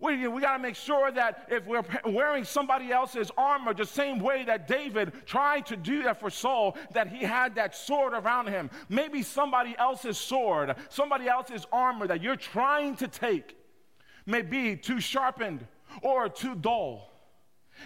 We, 0.00 0.26
we 0.28 0.40
got 0.40 0.56
to 0.56 0.62
make 0.62 0.76
sure 0.76 1.12
that 1.12 1.46
if 1.50 1.66
we're 1.66 1.84
wearing 2.06 2.44
somebody 2.44 2.90
else's 2.90 3.30
armor, 3.36 3.74
the 3.74 3.84
same 3.84 4.18
way 4.18 4.44
that 4.44 4.66
David 4.66 5.12
tried 5.26 5.66
to 5.66 5.76
do 5.76 6.02
that 6.04 6.18
for 6.18 6.30
Saul, 6.30 6.76
that 6.92 7.08
he 7.08 7.22
had 7.22 7.54
that 7.56 7.76
sword 7.76 8.14
around 8.14 8.48
him. 8.48 8.70
Maybe 8.88 9.22
somebody 9.22 9.76
else's 9.78 10.16
sword, 10.16 10.74
somebody 10.88 11.28
else's 11.28 11.66
armor 11.70 12.06
that 12.06 12.22
you're 12.22 12.36
trying 12.36 12.96
to 12.96 13.08
take 13.08 13.56
may 14.24 14.40
be 14.40 14.74
too 14.74 15.00
sharpened 15.00 15.66
or 16.02 16.30
too 16.30 16.54
dull. 16.54 17.10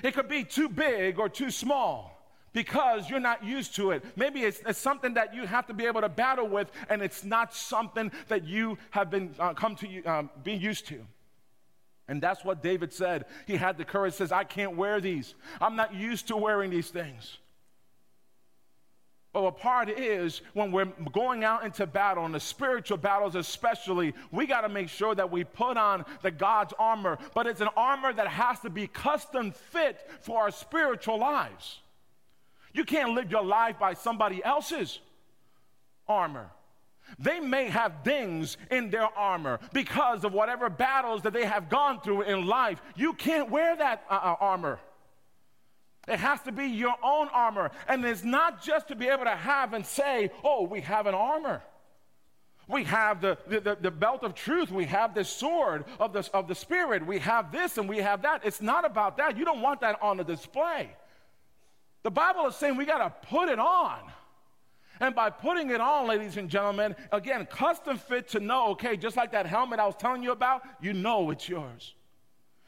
It 0.02 0.14
could 0.14 0.28
be 0.28 0.44
too 0.44 0.68
big 0.68 1.18
or 1.18 1.28
too 1.28 1.50
small 1.50 2.14
because 2.52 3.11
you're 3.11 3.18
not 3.18 3.42
used 3.44 3.75
to 3.76 3.90
it. 3.90 4.04
Maybe 4.14 4.42
it's, 4.42 4.61
it's, 4.66 4.78
something 4.78 5.14
that 5.14 5.35
you 5.35 5.47
have 5.47 5.66
to 5.66 5.75
be 5.75 5.87
able 5.87 6.00
to 6.02 6.09
battle 6.09 6.47
with, 6.47 6.71
and 6.88 7.02
it's 7.02 7.25
not 7.25 7.52
something 7.52 8.12
that 8.28 8.47
you 8.47 8.78
have 8.90 9.11
been 9.11 9.35
uh, 9.40 9.52
come 9.54 9.75
to 9.76 10.04
um, 10.04 10.30
be 10.44 10.52
used 10.52 10.87
to. 10.88 11.04
And 12.06 12.23
that's 12.23 12.44
what 12.44 12.62
David 12.62 12.92
said. 12.92 13.25
He 13.46 13.56
had 13.56 13.78
the 13.78 13.84
courage. 13.84 14.14
Says, 14.14 14.32
"I 14.32 14.44
can't 14.44 14.76
wear 14.76 15.00
these. 15.00 15.34
I'm 15.61 15.76
not 15.76 15.94
used 15.94 16.28
to 16.28 16.37
wearing 16.37 16.70
these 16.70 16.90
things." 16.90 17.38
But 19.32 19.42
what 19.42 19.58
part 19.58 19.88
is 19.88 20.42
when 20.52 20.70
we're 20.70 20.92
going 21.11 21.42
out 21.42 21.64
into 21.64 21.87
battle, 21.87 22.25
and 22.25 22.32
the 22.32 22.38
spiritual 22.38 22.99
battles 22.99 23.34
especially, 23.34 24.14
we 24.30 24.46
got 24.46 24.61
to 24.61 24.68
make 24.68 24.88
sure 24.88 25.12
that 25.12 25.28
we 25.32 25.42
put 25.42 25.76
on 25.76 26.04
the 26.23 26.30
God's 26.30 26.73
armor. 26.78 27.18
But 27.34 27.49
it's 27.49 27.61
an 27.61 27.70
armor 27.76 28.12
that 28.12 28.28
has 28.28 28.61
to 28.61 28.70
be 28.70 28.87
custom 28.87 29.50
fit 29.50 30.08
for 30.20 30.42
our 30.42 30.52
spiritual 30.52 31.18
lives. 31.18 31.80
You 32.73 32.84
can't 32.84 33.14
live 33.14 33.30
your 33.30 33.42
life 33.42 33.78
by 33.78 33.94
somebody 33.94 34.44
else's 34.44 35.00
armor. 36.06 36.49
They 37.18 37.40
may 37.40 37.68
have 37.68 38.02
dings 38.02 38.56
in 38.71 38.90
their 38.90 39.06
armor 39.16 39.61
because 39.73 40.25
of 40.25 40.33
whatever 40.33 40.68
battles 40.68 41.23
that 41.23 41.33
they 41.33 41.44
have 41.44 41.68
gone 41.68 42.00
through 42.00 42.23
in 42.23 42.47
life. 42.47 42.80
You 42.97 43.12
can't 43.12 43.50
wear 43.50 43.76
that 43.76 44.04
uh, 44.11 44.14
uh 44.14 44.37
armor. 44.40 44.78
It 46.06 46.18
has 46.18 46.40
to 46.42 46.52
be 46.52 46.66
your 46.66 46.94
own 47.02 47.28
armor. 47.33 47.71
And 47.88 48.04
it's 48.04 48.25
not 48.25 48.62
just 48.62 48.88
to 48.88 48.97
be 48.97 49.09
able 49.09 49.25
to 49.25 49.30
have 49.30 49.73
and 49.73 49.87
say, 49.87 50.30
oh, 50.42 50.64
we 50.64 50.80
have 50.83 51.06
an 51.06 51.14
armor. 51.14 51.62
We 52.68 52.85
have 52.85 53.21
the, 53.21 53.37
the, 53.47 53.76
the, 53.80 53.90
belt 53.90 54.23
of 54.23 54.35
truth. 54.35 54.71
We 54.71 54.87
have 54.87 55.14
the 55.14 55.24
sword 55.24 55.85
of 56.00 56.14
the, 56.14 56.29
of 56.33 56.48
the 56.48 56.55
Spirit. 56.55 57.07
We 57.07 57.18
have 57.18 57.53
this 57.53 57.77
and 57.77 57.88
we 57.88 57.98
have 57.98 58.22
that. 58.22 58.40
It's 58.44 58.62
not 58.62 58.87
about 58.87 59.18
that. 59.18 59.37
You 59.37 59.44
don't 59.44 59.61
want 59.61 59.83
that 59.83 60.00
on 60.00 60.16
the 60.16 60.24
display. 60.24 60.90
The 62.05 62.11
Bible 62.11 62.46
is 62.46 62.57
saying 62.57 62.77
we 62.77 62.87
got 62.87 62.98
to 62.98 63.29
put 63.29 63.48
it 63.48 63.59
on. 63.59 63.98
And 65.00 65.14
by 65.14 65.30
putting 65.30 65.70
it 65.70 65.80
on, 65.80 66.07
ladies 66.07 66.37
and 66.37 66.48
gentlemen, 66.48 66.94
again, 67.11 67.46
custom 67.46 67.98
fit 67.98 68.28
to 68.28 68.40
know, 68.40 68.68
okay, 68.70 68.96
just 68.96 69.16
like 69.16 69.33
that 69.33 69.46
helmet 69.46 69.80
I 69.80 69.87
was 69.87 69.96
telling 69.96 70.22
you 70.22 70.33
about, 70.33 70.62
you 70.80 70.92
know 70.92 71.30
it's 71.30 71.48
yours. 71.48 71.94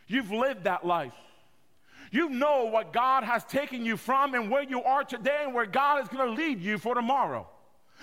You've 0.09 0.33
lived 0.33 0.65
that 0.65 0.85
life. 0.85 1.15
You 2.11 2.29
know 2.29 2.65
what 2.65 2.93
God 2.93 3.25
has 3.25 3.45
taken 3.45 3.85
you 3.85 3.97
from 3.97 4.35
and 4.35 4.51
where 4.51 4.63
you 4.63 4.83
are 4.83 5.05
today 5.05 5.41
and 5.43 5.55
where 5.55 5.67
God 5.67 6.03
is 6.03 6.09
going 6.09 6.29
to 6.29 6.35
lead 6.35 6.61
you 6.61 6.79
for 6.79 6.95
tomorrow. 6.95 7.49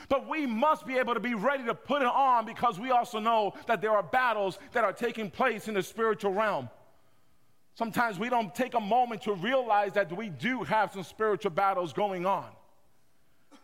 But 0.10 0.28
we 0.28 0.46
must 0.46 0.86
be 0.86 0.98
able 0.98 1.14
to 1.14 1.20
be 1.20 1.34
ready 1.34 1.66
to 1.66 1.76
put 1.76 2.02
it 2.02 2.08
on 2.08 2.46
because 2.46 2.80
we 2.80 2.92
also 2.92 3.20
know 3.20 3.54
that 3.68 3.82
there 3.82 3.92
are 3.92 4.04
battles 4.04 4.58
that 4.74 4.84
are 4.84 4.92
taking 4.92 5.30
place 5.30 5.68
in 5.68 5.74
the 5.74 5.84
spiritual 5.84 6.34
realm. 6.34 6.70
Sometimes 7.76 8.20
we 8.20 8.30
don't 8.30 8.54
take 8.54 8.74
a 8.74 8.80
moment 8.80 9.22
to 9.24 9.34
realize 9.34 9.94
that 9.94 10.16
we 10.16 10.30
do 10.30 10.64
have 10.64 10.94
some 10.94 11.04
spiritual 11.04 11.52
battles 11.52 11.94
going 11.94 12.26
on 12.26 12.46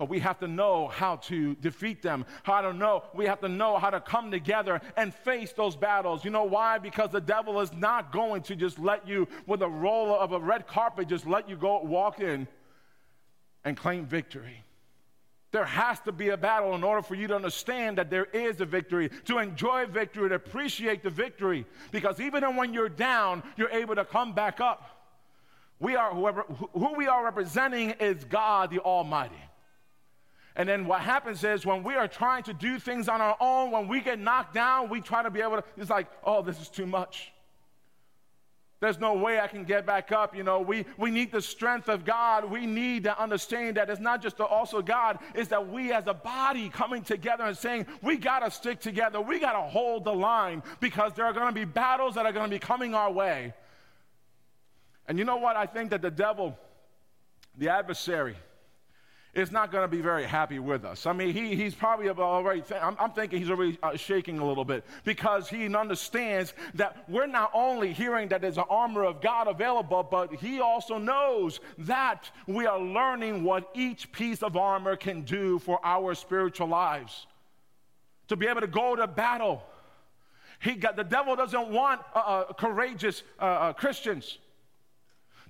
we 0.07 0.19
have 0.19 0.39
to 0.39 0.47
know 0.47 0.87
how 0.87 1.17
to 1.17 1.55
defeat 1.55 2.01
them. 2.01 2.25
How 2.43 2.61
to 2.61 2.71
know, 2.71 3.03
we 3.13 3.25
have 3.25 3.41
to 3.41 3.49
know 3.49 3.77
how 3.77 3.89
to 3.89 3.99
come 3.99 4.31
together 4.31 4.79
and 4.95 5.13
face 5.13 5.51
those 5.51 5.75
battles. 5.75 6.23
You 6.23 6.31
know 6.31 6.45
why? 6.45 6.77
Because 6.77 7.11
the 7.11 7.19
devil 7.19 7.59
is 7.59 7.73
not 7.73 8.13
going 8.13 8.43
to 8.43 8.55
just 8.55 8.79
let 8.79 9.07
you, 9.07 9.27
with 9.45 9.61
a 9.61 9.67
roll 9.67 10.17
of 10.17 10.31
a 10.31 10.39
red 10.39 10.67
carpet, 10.67 11.09
just 11.09 11.27
let 11.27 11.49
you 11.49 11.57
go 11.57 11.81
walk 11.83 12.21
in 12.21 12.47
and 13.65 13.75
claim 13.75 14.05
victory. 14.05 14.63
There 15.51 15.65
has 15.65 15.99
to 16.01 16.11
be 16.11 16.29
a 16.29 16.37
battle 16.37 16.75
in 16.75 16.83
order 16.83 17.01
for 17.01 17.15
you 17.15 17.27
to 17.27 17.35
understand 17.35 17.97
that 17.97 18.09
there 18.09 18.25
is 18.25 18.61
a 18.61 18.65
victory, 18.65 19.09
to 19.25 19.39
enjoy 19.39 19.87
victory, 19.87 20.29
to 20.29 20.35
appreciate 20.35 21.03
the 21.03 21.09
victory. 21.09 21.65
Because 21.91 22.21
even 22.21 22.55
when 22.55 22.73
you're 22.73 22.87
down, 22.87 23.41
you're 23.57 23.71
able 23.71 23.95
to 23.95 24.05
come 24.05 24.33
back 24.33 24.61
up. 24.61 24.99
We 25.79 25.95
are 25.95 26.13
whoever 26.13 26.43
who 26.73 26.93
we 26.95 27.07
are 27.07 27.23
representing 27.23 27.91
is 27.99 28.23
God 28.25 28.69
the 28.69 28.79
Almighty. 28.79 29.41
And 30.59 30.67
then 30.67 30.85
what 30.85 30.99
happens 30.99 31.45
is 31.45 31.65
when 31.65 31.83
we 31.83 31.95
are 31.95 32.09
trying 32.09 32.43
to 32.43 32.53
do 32.53 32.79
things 32.79 33.07
on 33.07 33.21
our 33.21 33.37
own, 33.39 33.71
when 33.71 33.87
we 33.87 34.01
get 34.01 34.19
knocked 34.19 34.53
down, 34.53 34.89
we 34.89 34.99
try 34.99 35.23
to 35.23 35.29
be 35.29 35.39
able 35.39 35.55
to, 35.55 35.63
it's 35.77 35.89
like, 35.89 36.07
oh, 36.21 36.41
this 36.41 36.59
is 36.59 36.67
too 36.67 36.85
much. 36.85 37.31
There's 38.81 38.99
no 38.99 39.13
way 39.13 39.39
I 39.39 39.47
can 39.47 39.63
get 39.63 39.85
back 39.85 40.11
up. 40.11 40.35
You 40.35 40.43
know, 40.43 40.59
we, 40.59 40.85
we 40.97 41.11
need 41.11 41.31
the 41.31 41.41
strength 41.41 41.87
of 41.87 42.03
God. 42.03 42.43
We 42.51 42.65
need 42.65 43.05
to 43.05 43.17
understand 43.17 43.77
that 43.77 43.89
it's 43.89 44.01
not 44.01 44.21
just 44.21 44.35
the, 44.35 44.43
also 44.43 44.81
God, 44.81 45.19
it's 45.33 45.47
that 45.47 45.69
we 45.69 45.93
as 45.93 46.07
a 46.07 46.13
body 46.13 46.67
coming 46.67 47.03
together 47.03 47.45
and 47.45 47.57
saying, 47.57 47.85
we 48.01 48.17
got 48.17 48.39
to 48.39 48.51
stick 48.51 48.81
together. 48.81 49.21
We 49.21 49.39
got 49.39 49.53
to 49.53 49.61
hold 49.61 50.03
the 50.03 50.13
line 50.13 50.61
because 50.81 51.13
there 51.13 51.23
are 51.23 51.31
going 51.31 51.47
to 51.47 51.53
be 51.53 51.63
battles 51.63 52.15
that 52.15 52.25
are 52.25 52.33
going 52.33 52.49
to 52.49 52.53
be 52.53 52.59
coming 52.59 52.93
our 52.93 53.09
way. 53.09 53.53
And 55.07 55.17
you 55.17 55.23
know 55.23 55.37
what? 55.37 55.55
I 55.55 55.67
think 55.67 55.91
that 55.91 56.01
the 56.01 56.11
devil, 56.11 56.59
the 57.57 57.69
adversary, 57.69 58.35
is 59.33 59.51
not 59.51 59.71
going 59.71 59.83
to 59.83 59.87
be 59.87 60.01
very 60.01 60.23
happy 60.23 60.57
with 60.57 60.83
us. 60.83 61.05
I 61.05 61.13
mean, 61.13 61.33
he, 61.33 61.55
he's 61.55 61.75
probably 61.75 62.09
already, 62.09 62.61
th- 62.61 62.81
I'm, 62.81 62.95
I'm, 62.99 63.11
thinking 63.11 63.39
he's 63.39 63.49
already 63.49 63.77
uh, 63.83 63.95
shaking 63.95 64.39
a 64.39 64.45
little 64.45 64.65
bit 64.65 64.83
because 65.03 65.47
he 65.47 65.73
understands 65.75 66.53
that 66.73 67.03
we're 67.07 67.27
not 67.27 67.51
only 67.53 67.93
hearing 67.93 68.27
that 68.29 68.41
there's 68.41 68.57
an 68.57 68.65
armor 68.69 69.03
of 69.03 69.21
God 69.21 69.47
available, 69.47 70.01
but 70.01 70.33
he 70.33 70.59
also 70.59 70.97
knows 70.97 71.59
that 71.79 72.29
we 72.47 72.65
are 72.65 72.79
learning 72.79 73.43
what 73.43 73.69
each 73.75 74.11
piece 74.11 74.41
of 74.41 74.57
armor 74.57 74.95
can 74.95 75.21
do 75.21 75.59
for 75.59 75.79
our 75.83 76.15
spiritual 76.15 76.67
lives. 76.67 77.27
To 78.29 78.35
be 78.35 78.47
able 78.47 78.61
to 78.61 78.67
go 78.67 78.95
to 78.95 79.05
battle. 79.05 79.63
He 80.59 80.73
got, 80.73 80.95
the 80.95 81.03
devil 81.03 81.35
doesn't 81.35 81.69
want 81.69 82.01
uh, 82.15 82.19
uh, 82.19 82.53
courageous 82.53 83.23
uh, 83.39 83.43
uh, 83.43 83.73
Christians. 83.73 84.39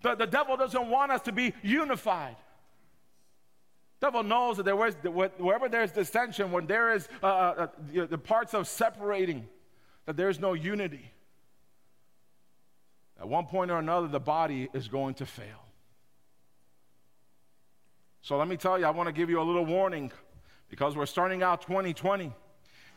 The, 0.01 0.15
the 0.15 0.27
devil 0.27 0.55
doesn't 0.57 0.87
want 0.87 1.11
us 1.11 1.21
to 1.21 1.31
be 1.31 1.53
unified. 1.63 2.35
Devil 4.01 4.23
knows 4.23 4.57
that 4.57 4.63
there 4.63 4.87
is, 4.87 4.95
wherever 5.03 5.67
there's 5.67 5.91
dissension, 5.91 6.51
when 6.51 6.67
there 6.67 6.93
is 6.93 7.07
uh, 7.21 7.25
uh, 7.25 7.67
uh 7.97 8.05
the 8.05 8.17
parts 8.17 8.53
of 8.53 8.67
separating, 8.67 9.47
that 10.05 10.15
there's 10.15 10.39
no 10.39 10.53
unity. 10.53 11.11
At 13.19 13.27
one 13.27 13.45
point 13.45 13.71
or 13.71 13.77
another, 13.77 14.07
the 14.07 14.19
body 14.19 14.69
is 14.73 14.87
going 14.87 15.15
to 15.15 15.25
fail. 15.25 15.65
So 18.21 18.37
let 18.37 18.47
me 18.47 18.57
tell 18.57 18.79
you, 18.79 18.85
I 18.85 18.91
want 18.91 19.07
to 19.07 19.13
give 19.13 19.29
you 19.29 19.41
a 19.41 19.43
little 19.43 19.65
warning 19.65 20.11
because 20.69 20.95
we're 20.95 21.05
starting 21.05 21.43
out 21.43 21.61
2020, 21.61 22.31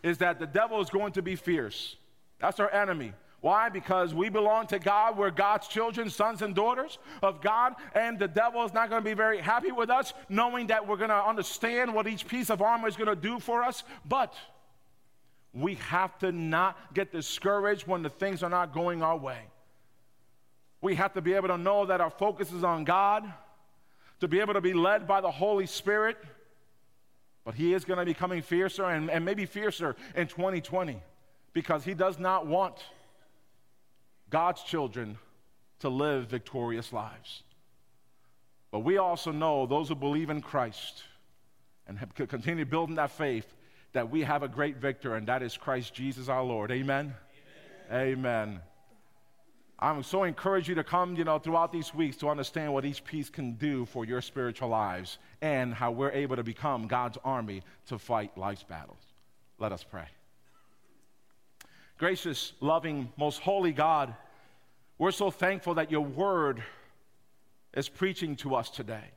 is 0.03 0.19
that 0.19 0.39
the 0.39 0.47
devil 0.47 0.81
is 0.81 0.91
going 0.91 1.13
to 1.13 1.23
be 1.23 1.37
fierce. 1.37 1.97
That's 2.39 2.61
our 2.61 2.71
enemy. 2.71 3.13
Why? 3.43 3.69
Because 3.69 4.15
we 4.15 4.29
belong 4.29 4.69
to 4.69 4.79
God. 4.79 5.19
We're 5.19 5.33
God's 5.33 5.67
children, 5.67 6.09
sons 6.11 6.43
and 6.43 6.55
daughters 6.55 6.99
of 7.23 7.43
God. 7.43 7.75
And 7.93 8.17
the 8.17 8.29
devil 8.29 8.65
is 8.65 8.73
not 8.73 8.89
going 8.89 9.03
to 9.03 9.05
be 9.05 9.15
very 9.15 9.39
happy 9.41 9.73
with 9.73 9.91
us, 9.91 10.15
knowing 10.29 10.69
that 10.69 10.87
we're 10.87 10.97
going 10.97 11.11
to 11.11 11.27
understand 11.27 11.93
what 11.93 12.07
each 12.07 12.29
piece 12.29 12.51
of 12.51 12.63
armor 12.63 12.87
is 12.87 12.97
going 12.97 13.09
to 13.09 13.17
do 13.21 13.41
for 13.41 13.65
us. 13.65 13.83
But 14.09 14.33
We 15.53 15.75
have 15.75 16.19
to 16.21 16.33
not 16.33 16.79
get 16.95 17.13
discouraged 17.13 17.87
when 17.87 18.03
the 18.03 18.09
things 18.09 18.43
are 18.43 18.49
not 18.49 18.73
going 18.73 19.03
our 19.03 19.17
way. 19.17 19.41
We 20.81 20.95
have 20.95 21.13
to 21.15 21.21
be 21.21 21.35
able 21.35 21.49
to 21.49 21.59
know 21.59 21.87
that 21.87 22.01
our 22.01 22.11
focus 22.11 22.53
is 22.53 22.65
on 22.65 22.85
God, 22.85 23.31
to 24.21 24.29
be 24.29 24.41
able 24.41 24.55
to 24.55 24.61
be 24.61 24.73
led 24.73 25.07
by 25.07 25.21
the 25.21 25.31
Holy 25.31 25.67
Spirit. 25.67 26.17
But 27.45 27.55
He 27.55 27.75
is 27.75 27.85
going 27.85 27.99
to 27.99 28.05
be 28.05 28.15
coming 28.15 28.41
fiercer 28.41 28.85
and, 28.85 29.11
and 29.11 29.25
maybe 29.25 29.47
fiercer 29.47 29.95
in 30.15 30.27
2020 30.27 31.03
because 31.53 31.85
He 31.85 31.93
does 31.93 32.19
not 32.19 32.47
want 32.47 32.77
God's 34.33 34.63
children 34.63 35.19
to 35.81 35.91
live 35.91 36.27
victorious 36.27 36.93
lives. 36.93 37.43
But 38.71 38.81
we 38.81 38.97
also 38.97 39.31
know 39.31 39.67
those 39.67 39.89
who 39.89 39.95
believe 39.95 40.31
in 40.31 40.41
Christ 40.41 41.05
and 41.87 41.99
have, 41.99 42.15
continue 42.15 42.65
building 42.65 42.97
that 42.97 43.11
faith 43.11 43.47
that 43.93 44.11
we 44.11 44.23
have 44.23 44.43
a 44.43 44.49
great 44.49 44.79
victor, 44.79 45.17
and 45.17 45.29
that 45.29 45.43
is 45.43 45.59
Christ 45.59 45.93
Jesus 45.93 46.31
our 46.31 46.43
Lord. 46.43 46.71
Amen? 46.71 47.15
Amen. 47.91 48.19
Amen. 48.19 48.61
I'm 49.79 50.03
so 50.03 50.23
encourage 50.23 50.67
you 50.67 50.77
to 50.77 50.85
come, 50.85 51.15
you 51.17 51.25
know, 51.25 51.39
throughout 51.39 51.71
these 51.71 51.93
weeks 51.93 52.17
to 52.19 52.31
understand 52.31 52.73
what 52.73 52.87
each 52.87 53.05
piece 53.05 53.29
can 53.29 53.53
do 53.55 53.85
for 53.85 54.07
your 54.07 54.23
spiritual 54.23 54.71
lives 54.71 55.19
and 55.43 55.75
how 55.75 55.91
we're 55.91 56.13
able 56.13 56.37
to 56.37 56.45
become 56.45 56.87
God's 56.87 57.19
army 57.23 57.63
to 57.89 57.99
fight 57.99 58.39
life's 58.39 58.63
battles. 58.63 59.03
Let 59.59 59.73
us 59.73 59.85
pray. 59.85 60.07
Gracious, 62.03 62.53
loving, 62.59 63.13
most 63.17 63.39
holy 63.39 63.71
God, 63.71 64.13
we're 64.99 65.13
so 65.13 65.31
thankful 65.31 65.75
that 65.75 65.93
your 65.93 66.01
word 66.01 66.61
is 67.75 67.89
preaching 67.89 68.35
to 68.35 68.57
us 68.57 68.71
today. 68.71 69.13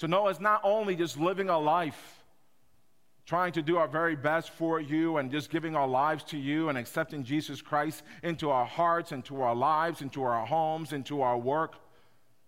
To 0.00 0.08
know 0.08 0.26
it's 0.26 0.40
not 0.40 0.62
only 0.64 0.96
just 0.96 1.16
living 1.16 1.48
a 1.48 1.56
life 1.56 2.24
trying 3.24 3.52
to 3.52 3.62
do 3.62 3.76
our 3.76 3.86
very 3.86 4.16
best 4.16 4.50
for 4.50 4.80
you 4.80 5.18
and 5.18 5.30
just 5.30 5.48
giving 5.48 5.76
our 5.76 5.86
lives 5.86 6.24
to 6.24 6.36
you 6.36 6.70
and 6.70 6.76
accepting 6.76 7.22
Jesus 7.22 7.62
Christ 7.62 8.02
into 8.24 8.50
our 8.50 8.66
hearts, 8.66 9.12
into 9.12 9.40
our 9.40 9.54
lives, 9.54 10.02
into 10.02 10.24
our 10.24 10.44
homes, 10.44 10.92
into 10.92 11.22
our 11.22 11.38
work, 11.38 11.76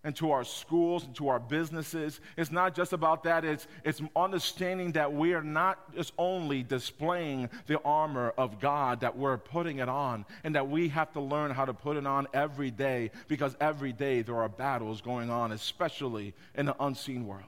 into 0.05 0.33
our 0.33 0.45
schools, 0.45 1.05
into 1.05 1.29
our 1.29 1.39
businesses. 1.39 2.21
It's 2.37 2.51
not 2.51 2.75
just 2.75 2.93
about 2.93 3.23
that, 3.25 3.45
it's, 3.45 3.67
it's 3.85 4.03
understanding 4.17 4.93
that 4.93 5.13
we 5.13 5.33
are 5.35 5.43
not 5.43 5.95
just 5.95 6.13
only 6.19 6.63
displaying 6.63 7.49
the 7.67 7.81
armor 7.83 8.35
of 8.37 8.61
God, 8.61 9.01
that 9.01 9.17
we're 9.17 9.39
putting 9.39 9.79
it 9.79 9.89
on, 9.89 10.25
and 10.43 10.55
that 10.57 10.69
we 10.69 10.89
have 10.89 11.13
to 11.13 11.21
learn 11.21 11.53
how 11.53 11.65
to 11.65 11.75
put 11.75 11.97
it 11.97 12.07
on 12.07 12.27
every 12.35 12.71
day 12.71 13.11
because 13.29 13.57
every 13.61 13.93
day 13.93 14.23
there 14.23 14.37
are 14.37 14.49
battles 14.49 15.01
going 15.01 15.31
on, 15.31 15.53
especially 15.53 16.35
in 16.55 16.67
the 16.67 16.85
unseen 16.85 17.27
world, 17.27 17.45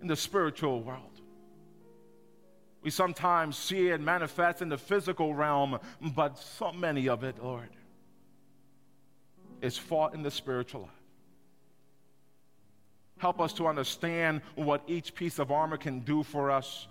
in 0.00 0.06
the 0.06 0.16
spiritual 0.16 0.80
world. 0.82 1.02
We 2.82 2.90
sometimes 2.90 3.58
see 3.58 3.88
it 3.88 4.00
manifest 4.00 4.62
in 4.62 4.68
the 4.68 4.78
physical 4.78 5.34
realm, 5.34 5.80
but 6.00 6.38
so 6.38 6.72
many 6.72 7.08
of 7.08 7.24
it, 7.24 7.42
Lord, 7.42 7.68
is 9.60 9.76
fought 9.76 10.14
in 10.14 10.22
the 10.22 10.30
spiritual 10.30 10.82
life. 10.82 10.97
Help 13.18 13.40
us 13.40 13.52
to 13.54 13.66
understand 13.66 14.40
what 14.54 14.82
each 14.86 15.14
piece 15.14 15.38
of 15.38 15.50
armor 15.50 15.76
can 15.76 16.00
do 16.00 16.22
for 16.22 16.50
us. 16.50 16.86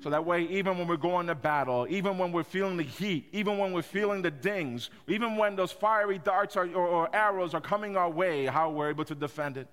So 0.00 0.10
that 0.10 0.24
way, 0.24 0.42
even 0.42 0.78
when 0.78 0.86
we're 0.86 0.96
going 0.96 1.26
to 1.26 1.34
battle, 1.34 1.86
even 1.88 2.18
when 2.18 2.30
we're 2.30 2.44
feeling 2.44 2.76
the 2.76 2.82
heat, 2.82 3.28
even 3.32 3.58
when 3.58 3.72
we're 3.72 3.82
feeling 3.82 4.22
the 4.22 4.30
dings, 4.30 4.90
even 5.08 5.36
when 5.36 5.56
those 5.56 5.72
fiery 5.72 6.18
darts 6.18 6.56
are, 6.56 6.66
or, 6.68 6.86
or 6.86 7.16
arrows 7.16 7.54
are 7.54 7.60
coming 7.60 7.96
our 7.96 8.10
way, 8.10 8.46
how 8.46 8.70
we're 8.70 8.90
able 8.90 9.04
to 9.06 9.14
defend 9.14 9.56
it. 9.56 9.68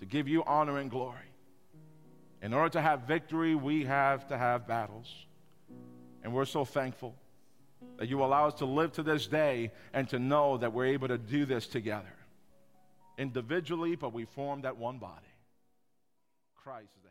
To 0.00 0.06
give 0.06 0.28
you 0.28 0.42
honor 0.44 0.78
and 0.78 0.90
glory. 0.90 1.16
In 2.42 2.52
order 2.52 2.68
to 2.70 2.80
have 2.82 3.02
victory, 3.02 3.54
we 3.54 3.84
have 3.84 4.26
to 4.28 4.36
have 4.36 4.66
battles. 4.66 5.10
And 6.22 6.34
we're 6.34 6.44
so 6.44 6.64
thankful 6.64 7.14
that 7.96 8.08
you 8.08 8.22
allow 8.24 8.48
us 8.48 8.54
to 8.54 8.64
live 8.64 8.92
to 8.92 9.02
this 9.02 9.26
day 9.26 9.70
and 9.92 10.08
to 10.08 10.18
know 10.18 10.56
that 10.58 10.72
we're 10.72 10.86
able 10.86 11.08
to 11.08 11.16
do 11.16 11.44
this 11.44 11.66
together. 11.66 12.12
Individually, 13.16 13.96
but 13.96 14.12
we 14.12 14.24
form 14.24 14.62
that 14.62 14.76
one 14.76 14.98
body. 14.98 15.26
Christ 16.56 17.03